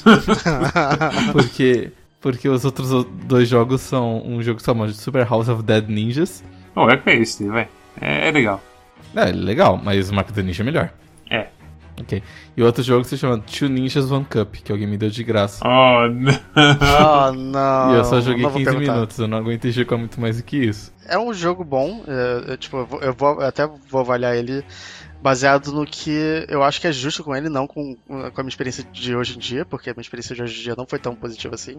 [1.33, 6.41] porque, porque os outros dois jogos são um jogo chamado Super House of Dead Ninjas.
[6.75, 7.67] Não, é que é esse, vai.
[7.99, 8.61] É, é legal.
[9.15, 10.89] É, legal, mas o of the Ninja é melhor.
[11.29, 11.47] É.
[11.99, 12.23] Ok.
[12.55, 15.23] E o outro jogo se chama Two Ninjas One Cup, que alguém me deu de
[15.23, 15.63] graça.
[15.67, 16.33] Oh, não.
[16.55, 17.93] oh, não.
[17.93, 18.93] e eu só joguei não vou 15 perguntar.
[18.93, 20.91] minutos, eu não aguentei jogar muito mais do que isso.
[21.07, 24.35] É um jogo bom, é, é, tipo, eu, vou, eu vou- eu até vou avaliar
[24.35, 24.63] ele
[25.21, 28.49] baseado no que eu acho que é justo com ele, não com, com a minha
[28.49, 30.97] experiência de hoje em dia, porque a minha experiência de hoje em dia não foi
[30.99, 31.77] tão positiva assim.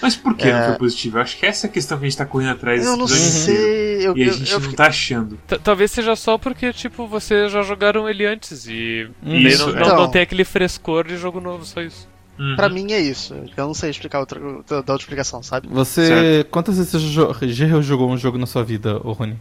[0.00, 0.52] Mas por que É.
[0.58, 1.18] não foi positivo?
[1.18, 3.08] Eu acho que essa é a questão que a gente tá correndo atrás Eu não
[3.08, 5.38] sei, eu, E a eu, gente eu não tá achando.
[5.46, 9.74] T- Talvez seja só porque, tipo, vocês já jogaram ele antes e Isso, não, é.
[9.80, 9.96] não, Então.
[9.96, 12.06] não tem aquele frescor de jogo novo, só isso.
[12.38, 12.56] Uhum.
[12.56, 13.34] Pra mim é isso.
[13.34, 15.68] Eu não sei explicar outra, dar outra explicação, sabe?
[15.68, 16.44] Você.
[16.50, 19.38] Quantas vezes você jogou um jogo na sua vida, ô Rony?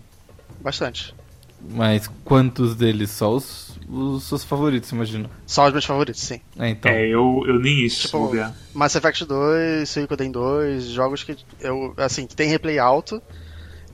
[0.61, 1.15] Bastante.
[1.69, 3.11] Mas quantos deles?
[3.11, 5.29] Só os, os seus favoritos, imagino.
[5.45, 6.41] Só os meus favoritos, sim.
[6.57, 6.91] É, então.
[6.91, 8.55] É, eu, eu nem isso, Tipo, se bobear.
[8.73, 13.21] Mass Effect 2, Suikoden 2, jogos que eu, assim, que tem replay alto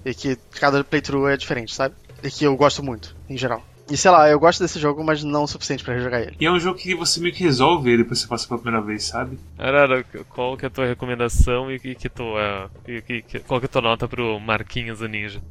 [0.05, 1.93] e que cada playthrough é diferente, sabe?
[2.23, 3.63] E que eu gosto muito, em geral.
[3.89, 6.35] E sei lá, eu gosto desse jogo, mas não o suficiente pra rejogar ele.
[6.39, 8.59] E é um jogo que você meio que resolve ele depois que você passa pela
[8.59, 9.39] primeira vez, sabe?
[9.57, 13.61] Arara, qual que é a tua recomendação e que, que tua, e que, que- qual
[13.61, 15.41] que é a tua nota pro Marquinhos do Ninja?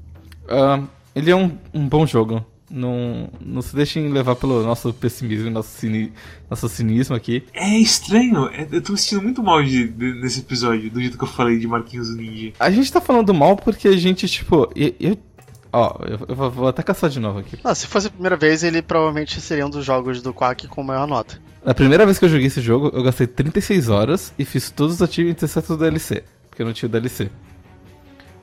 [0.49, 0.83] Ah,
[1.17, 2.45] ele é um, um bom jogo.
[2.69, 6.13] Não, não se deixem levar pelo nosso pessimismo e nosso, cini,
[6.51, 7.45] nosso cinismo aqui.
[7.55, 11.17] É estranho, é- eu tô me sentindo muito mal de, de- nesse episódio, do jeito
[11.17, 12.53] que eu falei de Marquinhos Ninja.
[12.59, 14.69] A gente tá falando mal porque a gente, tipo.
[14.75, 15.19] Eu, eu-
[15.73, 17.57] ó, eu, eu vou- até caçar de novo aqui.
[17.63, 20.83] Não, se fosse a primeira vez, ele provavelmente seria um dos jogos do Quack com
[20.83, 21.41] maior nota.
[21.65, 24.97] Na primeira vez que eu joguei esse jogo, eu gastei 36 horas e fiz todos
[24.97, 27.31] os achievements exceto o DLC, porque eu não tinha o DLC.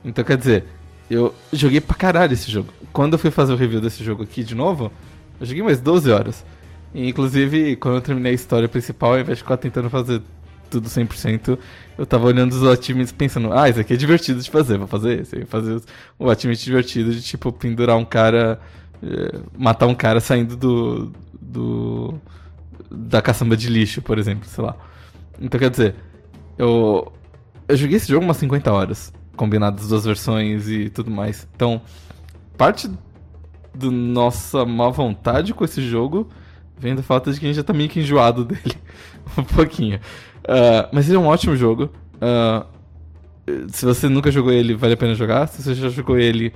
[0.04, 0.64] Então quer dizer,
[1.10, 2.72] eu joguei pra caralho esse jogo.
[2.92, 4.90] Quando eu fui fazer o review desse jogo aqui de novo,
[5.40, 6.44] eu joguei mais 12 horas.
[6.94, 10.22] E, inclusive, quando eu terminei a história principal, ao invés de ficar tentando fazer
[10.70, 11.58] tudo 100%,
[11.98, 15.20] eu tava olhando os achievements pensando, ah, isso aqui é divertido de fazer, vou fazer
[15.20, 15.36] esse.
[15.38, 15.80] Vou fazer
[16.18, 18.60] o achievement divertido de, tipo, pendurar um cara,
[19.02, 21.12] eh, matar um cara saindo do...
[21.40, 22.14] do
[22.90, 24.76] da caçamba de lixo, por exemplo, sei lá.
[25.40, 25.94] Então quer dizer,
[26.56, 27.12] eu
[27.66, 31.46] eu joguei esse jogo umas 50 horas, combinado as duas versões e tudo mais.
[31.54, 31.80] Então,
[32.56, 32.90] parte
[33.74, 36.28] do nossa má vontade com esse jogo
[36.78, 38.76] vem do fato de que a gente já tá meio que enjoado dele
[39.36, 40.00] um pouquinho.
[40.46, 41.90] Ah, mas ele é um ótimo jogo.
[42.20, 42.66] Ah,
[43.68, 45.46] se você nunca jogou ele, vale a pena jogar.
[45.48, 46.52] Se você já jogou ele,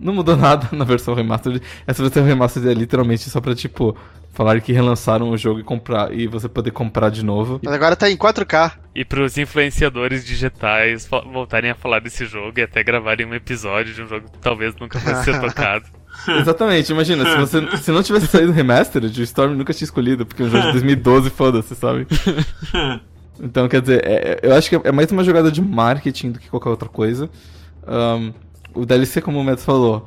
[0.00, 1.62] não mudou nada na versão remastered.
[1.86, 3.96] Essa versão remastered é literalmente só pra, tipo,
[4.32, 7.60] falar que relançaram o jogo e comprar e você poder comprar de novo.
[7.62, 8.72] Mas agora tá em 4K.
[8.94, 14.02] E pros influenciadores digitais voltarem a falar desse jogo e até gravarem um episódio de
[14.02, 15.84] um jogo que talvez nunca fosse ser tocado.
[16.28, 20.42] Exatamente, imagina, se você se não tivesse saído remastered, o Storm nunca tinha escolhido, porque
[20.42, 22.06] é um jogo de 2012, foda-se, sabe?
[23.40, 26.38] Então, quer dizer, é- é- eu acho que é mais uma jogada de marketing do
[26.38, 27.28] que qualquer outra coisa.
[27.84, 28.32] Ahn,
[28.74, 30.06] o DLC, como o Mads falou,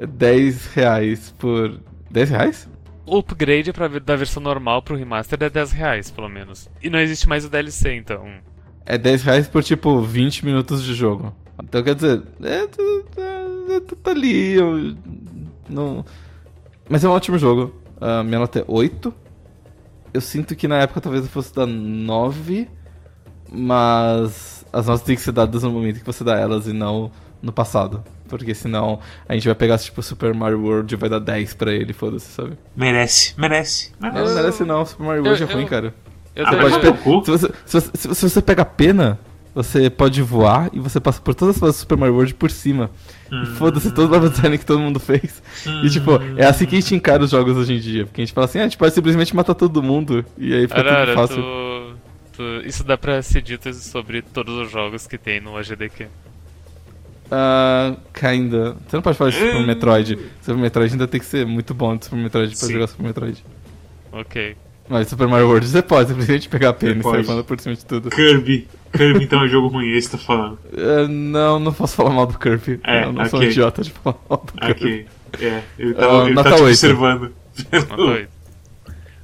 [0.00, 1.80] é 10 reais por.
[2.10, 2.68] 10 reais?
[3.04, 6.68] O upgrade pra, da versão normal pro remaster é 10 reais, pelo menos.
[6.82, 8.26] E não existe mais o DLC, então.
[8.84, 11.34] É 10 reais por tipo 20 minutos de jogo.
[11.62, 12.82] Então quer dizer, é, tá-
[13.14, 14.54] tá- tá- ali.
[14.54, 14.96] Eu,
[15.68, 16.04] não...
[16.88, 17.74] Mas é um ótimo jogo.
[18.00, 19.12] Ah, minha nota é 8.
[20.12, 22.68] Eu sinto que na época talvez eu fosse dar 9.
[23.50, 27.10] Mas as notas têm que ser dadas no momento que você dá elas e não
[27.42, 28.02] no passado.
[28.28, 31.72] Porque senão a gente vai pegar tipo Super Mario World e vai dar 10 pra
[31.72, 32.54] ele, foda-se, sabe?
[32.76, 33.92] Merece, merece.
[34.00, 34.18] merece.
[34.20, 35.94] Não, não merece não, Super Mario World eu- é ruim, eu- cara.
[36.34, 38.42] Eu Ah, Você mas pode é pe- se, você, se, você, se você- se você
[38.42, 39.18] pega pena,
[39.54, 42.50] você pode voar e você passa por todas as fases do Super Mario World por
[42.50, 42.90] cima.
[43.32, 45.42] E foda-se todo o level design que todo mundo fez.
[45.84, 48.04] E tipo, é assim que a gente encara os jogos hoje em dia.
[48.06, 50.24] Porque a gente fala assim, ah, a gente pode simplesmente matar todo mundo.
[50.36, 51.36] E aí fica Arara, tudo fácil.
[51.42, 51.96] tu,
[52.36, 56.06] tu- isso dá pra ser dito sobre todos os jogos que tem no AGDQ.
[57.30, 58.76] Ah, kinda.
[58.86, 59.66] Você não pode falar pro Hum.
[59.66, 60.18] Metroid.
[60.40, 62.72] Super Metroid ainda tem que ser muito bom do Super Metroid pra Sim.
[62.72, 63.44] jogar Super Metroid.
[64.12, 64.56] Ok.
[64.88, 67.74] Mas Super Mario World você pode simplesmente pegar a pena e sair falando por cima
[67.74, 68.08] de tudo.
[68.10, 68.68] Kirby.
[68.96, 70.58] Kirby então é um jogo ruim, esse tá falando.
[70.72, 72.78] Ah, não, não posso falar mal do Kirby.
[72.84, 75.06] É, eu não sou um idiota de falar mal do Kirby.
[75.34, 75.46] Ok.
[75.48, 77.32] É, ele tá, Ah, ele tá te observando.
[77.72, 78.28] Nota 8.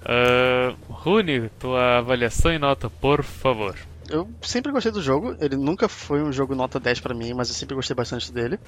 [0.05, 3.77] Uh, Rune, tua avaliação e nota, por favor.
[4.11, 5.37] Eu sempre gostei do jogo.
[5.41, 8.59] Ele nunca foi um jogo nota 10 pra mim, mas eu sempre gostei bastante dele.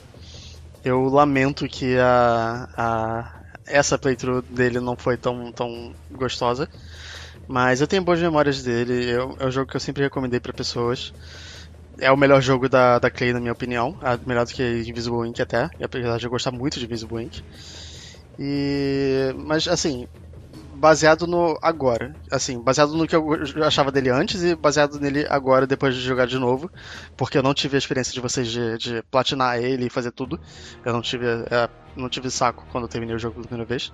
[0.84, 6.68] Eu lamento que a, a essa playthrough dele não foi tão, tão gostosa.
[7.48, 9.10] Mas eu tenho boas memórias dele.
[9.10, 11.12] eu- é um jogo que eu sempre recomendei pra pessoas.
[12.00, 13.98] É o melhor jogo da, da Clay, na minha opinião.
[14.26, 15.68] Melhor do que Invisible Ink até.
[15.82, 17.42] Apesar de eu gostar muito de Invisible Ink.
[18.38, 19.32] E.
[19.36, 20.06] Mas assim,
[20.74, 22.14] baseado no agora.
[22.30, 23.26] Assim, baseado no que eu
[23.64, 26.70] achava dele antes e baseado nele agora, depois de jogar de novo.
[27.16, 30.38] Porque eu não tive a experiência de vocês de, de platinar ele e fazer tudo.
[30.84, 33.92] Eu não tive, é, não tive saco quando eu terminei o jogo pela primeira vez.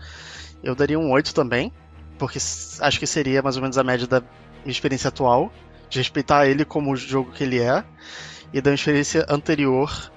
[0.62, 1.72] Eu daria um 8 também.
[2.18, 5.52] Porque acho que seria mais ou menos a média da minha experiência atual.
[5.88, 7.84] De respeitar ele como o jogo que ele é.
[8.52, 10.10] E da minha experiência anterior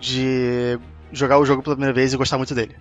[0.00, 0.78] de
[1.12, 2.76] jogar o jogo pela primeira vez e gostar muito dele.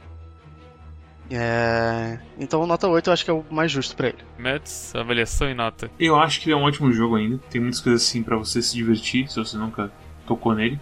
[1.29, 2.19] É...
[2.39, 4.17] Então nota 8 eu acho que é o mais justo pra ele.
[4.37, 5.89] Mads, avaliação e nota.
[5.99, 7.37] Eu acho que ele é um ótimo jogo ainda.
[7.49, 9.91] Tem muitas coisas assim pra você se divertir, se você nunca
[10.25, 10.79] tocou nele.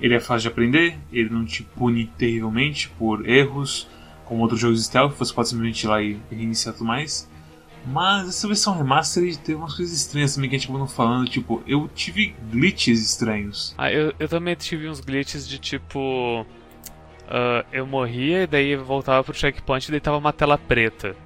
[0.00, 3.88] Ele é fácil de aprender, ele não te pune terrivelmente por erros,
[4.26, 7.28] como outros jogos stealth, você pode simplesmente ir lá e reiniciar tudo mais.
[7.86, 11.28] Mas essa versão remastered teve umas coisas estranhas também que a gente acabou não falando,
[11.28, 13.74] tipo, eu tive glitches estranhos.
[13.78, 16.44] Ah, eu, eu também tive uns glitches de tipo.
[17.28, 21.16] Ah, eu morria e daí voltava pro checkpoint e daí tava uma tela preta.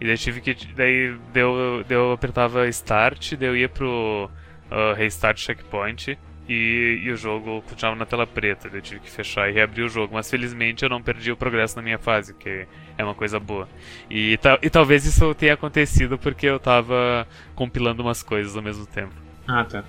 [0.00, 0.54] E daí tive que.
[0.74, 4.30] Daí deu, deu, eu apertava start, daí eu ia pro
[4.70, 6.18] ah, restart checkpoint.
[6.48, 8.68] e, e, o jogo continuava na tela preta.
[8.72, 10.14] Eu tive que fechar e reabrir o jogo.
[10.14, 12.66] Mas felizmente eu não perdi o progresso na minha fase, que
[12.98, 13.68] é uma coisa boa.
[14.10, 19.14] E, e talvez isso tenha acontecido porque eu tava compilando umas coisas ao mesmo tempo.
[19.46, 19.84] Ah, tá.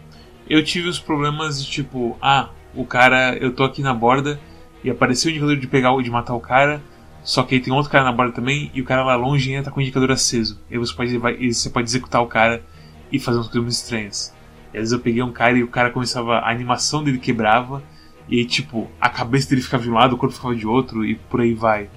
[0.49, 4.39] Eu tive os problemas de tipo, ah, o cara, eu tô aqui na borda
[4.83, 6.81] e apareceu o indicador de pegar de matar o cara,
[7.23, 9.65] só que aí tem outro cara na borda também e o cara lá longe ainda
[9.65, 10.59] tá com o indicador aceso.
[10.69, 12.63] E você pode, você pode executar o cara
[13.11, 14.33] e fazer uns coisas estranhas.
[14.73, 17.83] E às vezes eu peguei um cara e o cara começava, a animação dele quebrava
[18.27, 21.15] e tipo, a cabeça dele ficava de um lado, o corpo ficava de outro e
[21.15, 21.89] por aí vai.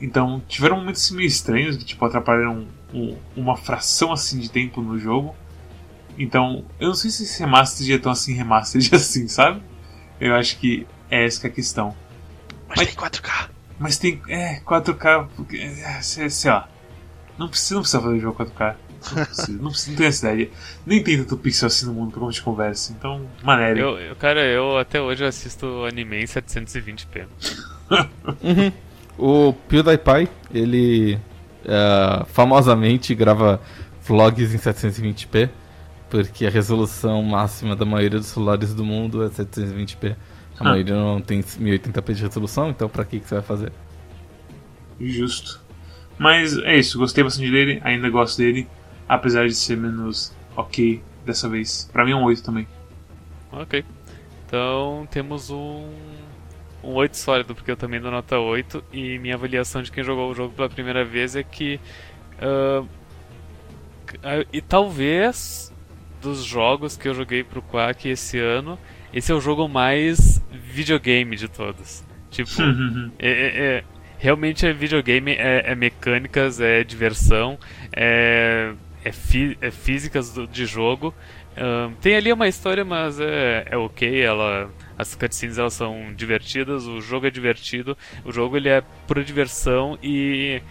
[0.00, 4.80] Então tiveram momentos assim, meio estranhos que tipo atrapalharam um, uma fração assim de tempo
[4.80, 5.34] no jogo.
[6.18, 9.62] Então, eu não sei se esse remastered é tão assim remastered assim, sabe?
[10.20, 11.94] Eu acho que é essa que é a questão.
[12.68, 13.48] Mas, mas tem 4K.
[13.78, 14.22] Mas tem.
[14.28, 15.28] É, 4K.
[15.36, 16.68] Porque, é, sei, sei, lá.
[17.38, 18.74] Não precisa, não precisa fazer o jogo 4K.
[19.14, 20.50] Não precisa, não, precisa, não tem essa ideia.
[20.84, 22.92] Nem tem tanto pixel assim no mundo pra como de conversa.
[22.92, 23.78] Então, maneiro.
[23.80, 27.26] Eu, eu, cara, eu até hoje assisto anime em 720p.
[28.42, 28.72] uhum.
[29.20, 31.16] O PewDiePie, ele
[31.64, 33.60] uh, famosamente grava
[34.06, 35.50] vlogs em 720p
[36.08, 40.16] porque a resolução máxima da maioria dos celulares do mundo é 720p.
[40.58, 40.70] A ah.
[40.70, 43.72] maioria não tem 1080p de resolução, então pra que, que você vai fazer?
[45.00, 45.60] Justo.
[46.18, 48.66] Mas é isso, gostei bastante dele, ainda gosto dele,
[49.08, 51.88] apesar de ser menos ok dessa vez.
[51.92, 52.66] Pra mim é um 8 também.
[53.52, 53.84] Ok.
[54.46, 55.88] Então temos um,
[56.82, 60.30] um 8 sólido, porque eu também dou nota 8, e minha avaliação de quem jogou
[60.30, 61.78] o jogo pela primeira vez é que.
[62.42, 62.88] Uh,
[64.52, 65.72] e talvez
[66.20, 68.78] dos jogos que eu joguei pro Quack esse ano,
[69.12, 72.04] esse é o jogo mais videogame de todos.
[72.30, 72.50] Tipo,
[73.18, 73.84] é, é, é,
[74.18, 77.58] realmente é videogame, é, é mecânicas, é diversão,
[77.92, 78.72] é,
[79.04, 81.14] é, físicas do, de jogo.
[81.56, 86.86] Um, tem ali uma história, mas é, é ok, ela, as cutscenes elas são divertidas,
[86.86, 90.62] o jogo é divertido, o jogo ele é pura diversão e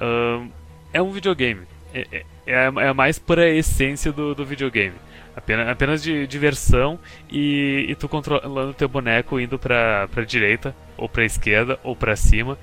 [0.00, 0.48] um,
[0.92, 1.62] é um videogame.
[1.92, 4.96] É, é, é, é a mais pura essência do, do videogame.
[5.34, 6.98] Apenas, apenas de diversão
[7.30, 12.14] e, e tu controlando teu boneco indo pra, pra direita, ou pra esquerda, ou pra
[12.16, 12.58] cima,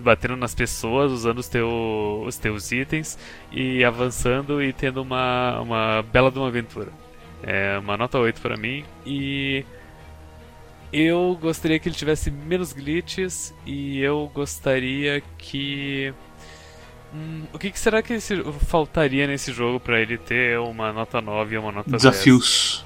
[0.00, 3.18] batendo nas pessoas, usando os, teu, os teus itens
[3.50, 6.90] e avançando e tendo uma, uma bela de uma aventura.
[7.42, 9.64] É uma nota 8 para mim e
[10.92, 16.14] eu gostaria que ele tivesse menos glitches e eu gostaria que
[17.14, 21.20] Hum, o que, que, será que esse, faltaria nesse jogo para ele ter uma nota
[21.20, 22.84] 9 e uma nota Desafios.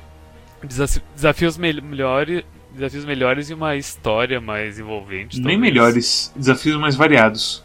[0.61, 0.69] 10?
[0.71, 1.05] Desafios.
[1.15, 2.45] Desafios melhores.
[2.71, 5.41] Desafios melhores e uma história mais envolvente.
[5.41, 5.61] Nem talvez.
[5.61, 7.65] melhores, desafios mais variados.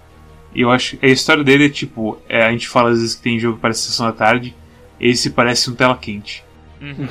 [0.55, 3.22] E eu acho a história dele é tipo, é, a gente fala às vezes que
[3.22, 4.55] tem jogo que parece sessão da tarde,
[4.99, 6.43] esse parece um tela quente.
[6.82, 7.07] Uhum.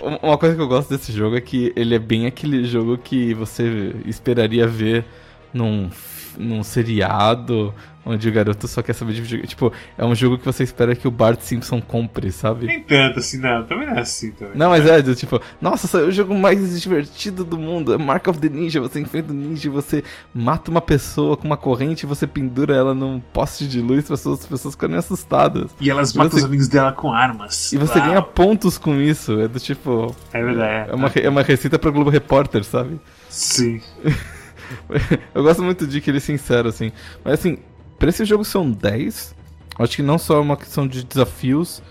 [0.22, 3.34] Uma coisa que eu gosto desse jogo é que ele é bem aquele jogo que
[3.34, 5.04] você esperaria ver
[5.52, 5.90] num,
[6.38, 7.74] num seriado
[8.06, 9.48] onde o garoto só quer saber de videogame.
[9.48, 12.66] Tipo, é um jogo que você espera que o Bart Simpson compre, sabe?
[12.66, 13.64] Nem tanto assim, não.
[13.64, 14.56] Também não é assim também.
[14.56, 17.94] Não, mas é, tipo, nossa, saiu o jogo mais divertido do mundo.
[17.94, 18.80] É Mark of the Ninja.
[18.80, 20.04] Você enfrenta o ninja, você
[20.34, 24.14] mata uma pessoa com uma corrente e você pendura ela num poste de luz para
[24.14, 25.70] as pessoas ficarem assustadas.
[25.80, 26.38] E elas e matam você...
[26.38, 27.72] os amigos dela com armas.
[27.72, 28.08] E você Uau.
[28.08, 29.40] ganha pontos com isso.
[29.40, 30.14] É do tipo.
[30.32, 30.90] É verdade.
[30.90, 33.00] É uma, é uma receita pra Globo Repórter, sabe?
[33.28, 33.80] Sim.
[35.34, 36.92] Eu gosto muito de que ele é sincero, assim.
[37.24, 37.58] Mas assim,
[37.98, 39.34] Pra esse jogo são 10,
[39.78, 41.82] acho que não só é uma questão de desafios,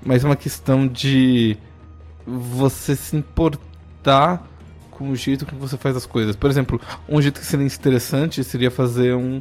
[0.00, 1.56] mas é uma questão de
[2.26, 4.46] você se importar
[4.90, 6.36] com o jeito que você faz as coisas.
[6.36, 9.40] Por exemplo, um jeito que seria interessante seria fazer um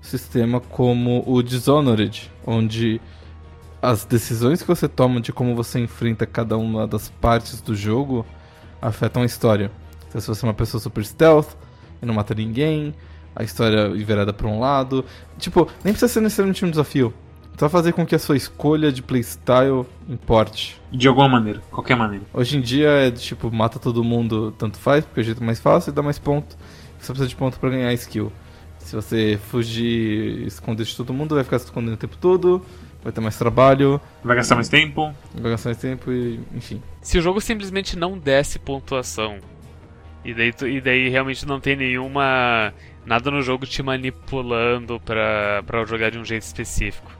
[0.00, 3.00] sistema como o Dishonored, onde
[3.82, 8.24] as decisões que você toma de como você enfrenta cada uma das partes do jogo
[8.80, 9.70] afetam a história.
[10.08, 11.48] Então, se você é uma pessoa super stealth
[12.00, 12.94] e não mata ninguém,
[13.34, 15.04] a história virada para um lado.
[15.38, 17.14] Tipo, nem precisa ser necessariamente um desafio.
[17.58, 20.80] Só fazer com que a sua escolha de playstyle importe.
[20.92, 22.24] De alguma maneira, qualquer maneira.
[22.32, 25.58] Hoje em dia é tipo, mata todo mundo, tanto faz, porque é o jeito mais
[25.58, 26.56] fácil e dá mais ponto.
[27.00, 28.32] Você precisa de ponto para ganhar skill.
[28.78, 32.62] Se você fugir esconder de todo mundo, vai ficar se escondendo o tempo todo,
[33.02, 34.00] vai ter mais trabalho.
[34.22, 35.12] Vai gastar mais tempo.
[35.34, 36.80] Vai gastar mais tempo e, enfim.
[37.02, 39.38] Se o jogo simplesmente não desse pontuação,
[40.30, 42.72] e daí, e daí realmente não tem nenhuma
[43.06, 47.10] nada no jogo te manipulando pra, pra jogar de um jeito específico.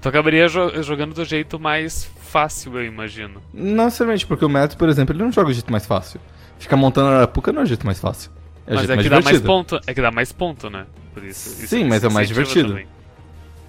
[0.00, 3.42] Tu acabaria jo jogando do jeito mais fácil, eu imagino.
[3.52, 6.20] Não necessariamente, porque o Matt, por exemplo, ele não joga do jeito mais fácil.
[6.58, 8.30] Ficar montando a Arapuca não é o jeito mais fácil.
[8.66, 10.86] É mas é que dá mais ponto, é que dá mais ponto, né?
[11.12, 11.50] Por isso.
[11.66, 12.68] Sim, isso, mas é mais divertido.
[12.68, 12.86] Também.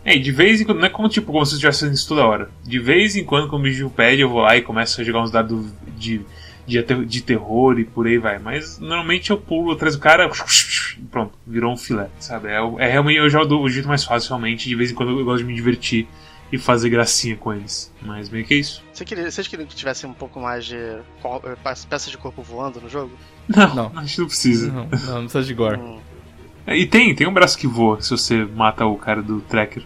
[0.06, 2.26] É, de vez em quando, não é como tipo como se estivesse fazendo isso toda
[2.26, 2.50] hora.
[2.64, 5.24] De vez em quando, quando o bicho pede, eu vou lá e começo a jogar
[5.24, 5.66] uns dados
[5.98, 6.22] de
[6.66, 8.40] de, de terror e por aí vai.
[8.40, 10.30] Mas normalmente eu pulo atrás do cara,
[11.12, 12.50] pronto, virou um filé, sabe?
[12.50, 14.68] É, é realmente eu jogo do o jeito mais fácil, realmente.
[14.68, 16.08] De vez em quando eu gosto de me divertir
[16.52, 17.92] e fazer gracinha com eles.
[18.02, 18.84] Mas meio que é isso.
[18.94, 22.42] Você queria, vocês queriam que tivesse um pouco mais de eh, pe- peças de corpo
[22.44, 23.12] voando no jogo?
[23.48, 23.92] Não, Não.
[23.98, 24.68] a gente não precisa.
[24.72, 25.80] Não, não, não precisa de gore.
[25.80, 26.00] Hum.
[26.68, 29.84] É, E tem, tem um braço que voa se você mata o cara do tracker.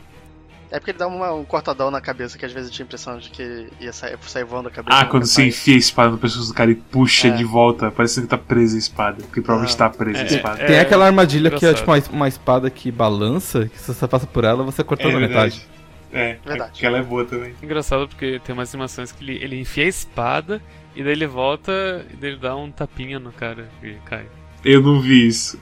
[0.72, 2.88] É porque ele dá uma- um cortadão na cabeça que às vezes eu tinha a
[2.88, 4.98] impressão de que ia sair, sair voando a cabeça.
[5.00, 7.32] Ah, quando você enfia a espada no pescoço do cara e puxa É.
[7.32, 9.24] de volta, parecendo que tá presa a espada.
[9.24, 9.78] Porque provavelmente Ah.
[9.78, 10.66] tá presa a É, espada.
[10.66, 14.28] Tem aquela armadilha que é tipo uma, uma espada que balança, que se você passa
[14.28, 15.66] por ela, você corta na metade.
[16.12, 16.72] É, Verdade.
[16.78, 17.54] aquela é boa também.
[17.62, 20.62] Engraçado porque tem umas animações que ele, ele enfia a espada
[20.96, 21.72] e daí ele volta
[22.12, 24.26] e daí ele dá um tapinha no cara e cai.
[24.66, 25.60] Eu não vi isso.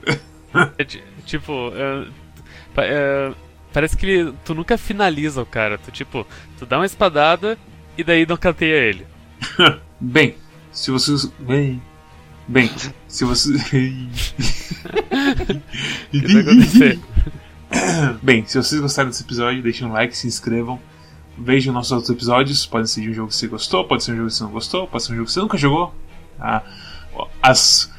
[0.78, 2.06] É ti- tipo, é,
[2.78, 3.32] é,
[3.72, 5.78] parece que ele- tu nunca finaliza o cara.
[5.78, 6.26] Tu, tipo,
[6.58, 7.58] tu dá uma espadada
[7.96, 9.06] e daí nocauteia ele.
[10.00, 10.34] Bem,
[10.72, 11.12] se você.
[11.38, 11.82] Bem.
[12.48, 12.70] Bem,
[13.08, 13.50] se você.
[16.12, 16.98] O que vai acontecer?
[18.22, 20.80] Bem, se vocês gostaram desse episódio, deixem um like, se inscrevam.
[21.38, 22.64] Vejam nossos outros episódios.
[22.64, 24.50] Pode ser de um jogo que você gostou, pode ser um jogo que você não
[24.50, 25.94] gostou, pode ser um jogo que você nunca jogou.
[26.40, 26.62] Ah,
[27.42, 27.90] as.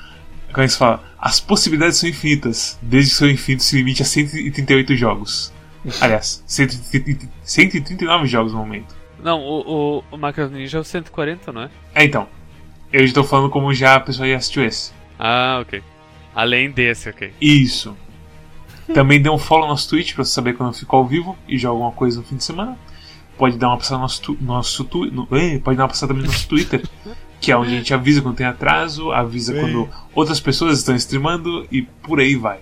[0.51, 1.03] Como é que se fala?
[1.19, 5.53] As possibilidades são infinitas, desde que seu infinito se limite a 138 jogos.
[6.01, 8.95] Aliás, 130 139 jogos no momento.
[9.23, 11.69] Não, o, o, o Macro Ninja é o 140, não é?
[11.95, 12.27] É, então.
[12.93, 14.91] Eu estou falando como já a pessoa já assistiu esse.
[15.19, 15.81] Ah, ok.
[16.35, 17.33] Além desse, ok.
[17.41, 17.95] Isso.
[18.93, 21.37] Também dê um follow no nosso Twitch pra você saber quando eu fico ao vivo
[21.47, 22.77] e jogo alguma coisa no fim de semana.
[23.37, 26.13] Pode dar uma passada no nosso, tu- nosso tu- no, eh, pode dar uma passada
[26.13, 26.81] também no nosso Twitter,
[27.41, 31.67] que é onde a gente avisa quando tem atraso, avisa quando outras pessoas estão streamando
[31.71, 32.59] e por aí vai.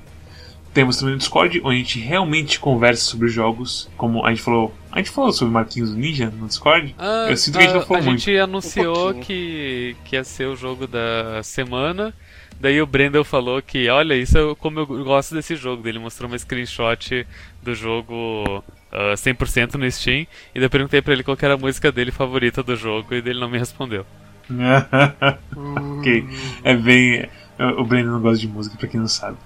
[0.75, 4.75] Temos também o Discord, onde a gente realmente conversa sobre jogos, como a gente falou.
[4.91, 6.93] A gente falou sobre Marquinhos do Ninja no Discord.
[6.99, 8.19] Ah, Eu sinto que a gente não falou a muito.
[8.19, 9.23] gente anunciou pouquinho.
[9.23, 12.13] que, que ia ser o jogo da semana.
[12.59, 15.87] Daí o Brendel falou que, olha, isso é como eu gosto desse jogo.
[15.87, 17.25] Ele mostrou uma screenshot
[17.63, 18.61] do jogo
[18.91, 20.27] ah, 100% no Steam.
[20.53, 23.13] E daí eu perguntei pra ele qual que era a música dele favorita do jogo
[23.13, 24.05] e ele não me respondeu.
[25.99, 26.25] ok.
[26.65, 27.29] É bem.
[27.77, 29.37] O Brandon não gosta de música, pra quem não sabe.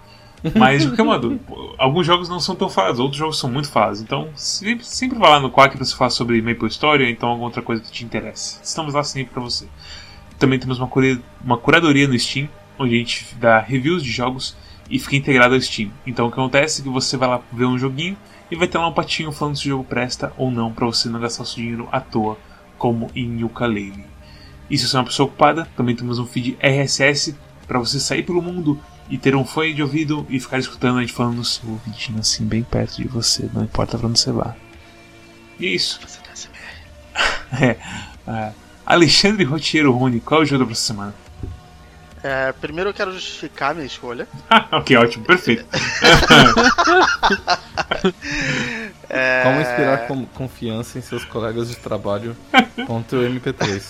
[0.55, 1.39] Mas, de qualquer modo,
[1.77, 4.01] alguns jogos não são tão falados, outros jogos são muito falados.
[4.01, 7.29] Então, sempre, sempre vá lá no Quack pra se falar sobre Maple Story ou então
[7.29, 8.59] alguma outra coisa que te interesse.
[8.63, 9.65] Estamos lá sempre pra você.
[10.37, 14.55] Também temos uma, cura- uma curadoria no Steam, onde a gente dá reviews de jogos
[14.89, 15.91] e fica integrado ao Steam.
[16.07, 18.15] Então, o que acontece é que você vai lá ver um joguinho
[18.49, 21.09] e vai ter lá um patinho falando se o jogo presta ou não, pra você
[21.09, 22.37] não gastar o seu dinheiro à toa,
[22.77, 24.05] como em Yooka-Laylee.
[24.69, 27.35] E se você é uma pessoa ocupada, também temos um feed RSS
[27.67, 28.79] para você sair pelo mundo
[29.09, 32.19] e ter um fone de ouvido e ficar escutando a gente falando no seu ouvidinho
[32.19, 34.55] assim, bem perto de você, não importa pra onde você vá.
[35.59, 35.99] E é isso.
[35.99, 36.07] Tá.
[37.61, 37.75] É.
[38.27, 38.51] ah,
[38.85, 41.15] Alexandre Rotiero Rune, qual é o jogo da próxima semana?
[42.21, 44.27] É, primeiro eu quero justificar a minha escolha.
[44.71, 45.65] Ok, ótimo, perfeito.
[49.09, 52.35] É, Como inspirar com- confiança em seus colegas de trabalho.
[52.85, 53.81] Ponto MP3.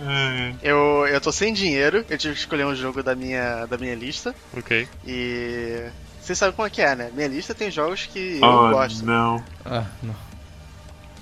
[0.00, 3.76] Ah, Eu, eu tô sem dinheiro, eu tive que escolher um jogo da minha, da
[3.76, 4.34] minha lista.
[4.56, 4.88] Ok?
[5.06, 5.84] E.
[6.20, 7.10] Vocês sabem como é que é, né?
[7.14, 9.04] Minha lista tem jogos que eu oh, gosto.
[9.04, 9.42] não.
[9.64, 10.14] Ah, não.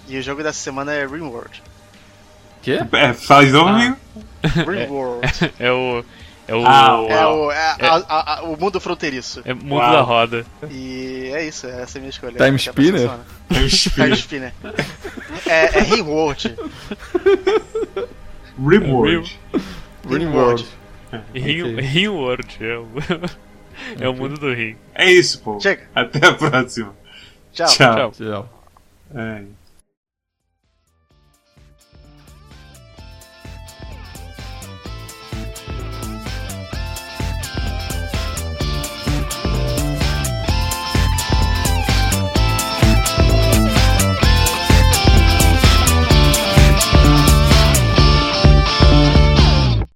[0.08, 1.62] E o jogo dessa semana é Rimworld.
[2.62, 2.78] Quê?
[2.92, 3.74] É, fala de novo, Ah.
[3.74, 3.96] amigo?
[4.68, 5.26] Rimworld.
[5.60, 6.04] É o.
[6.48, 6.64] É o.
[6.66, 9.42] Ah, é, o, é a- a- a- o mundo fronteiriço.
[9.44, 9.92] é mundo Uau.
[9.92, 10.46] da roda.
[10.70, 12.32] E é isso, essa é a minha escolha.
[12.36, 13.10] Time é Spinner?
[13.10, 14.16] É um Time.
[14.16, 14.52] Spinner.
[15.46, 16.54] É, é Rimworld.
[18.58, 19.38] Rimworld.
[20.08, 20.66] Rimworld.
[21.34, 21.80] Rim, Ok.
[21.80, 22.56] Rim World.
[22.60, 22.88] É o,
[24.04, 24.76] é o mundo do Rim.
[24.94, 25.60] É isso, pô.
[25.60, 25.88] Chega.
[25.94, 26.94] Até a próxima.
[27.52, 27.66] Tchau.
[27.68, 27.96] Tchau.
[27.96, 28.12] Tchau.
[28.12, 28.64] Tchau.
[29.14, 29.42] É.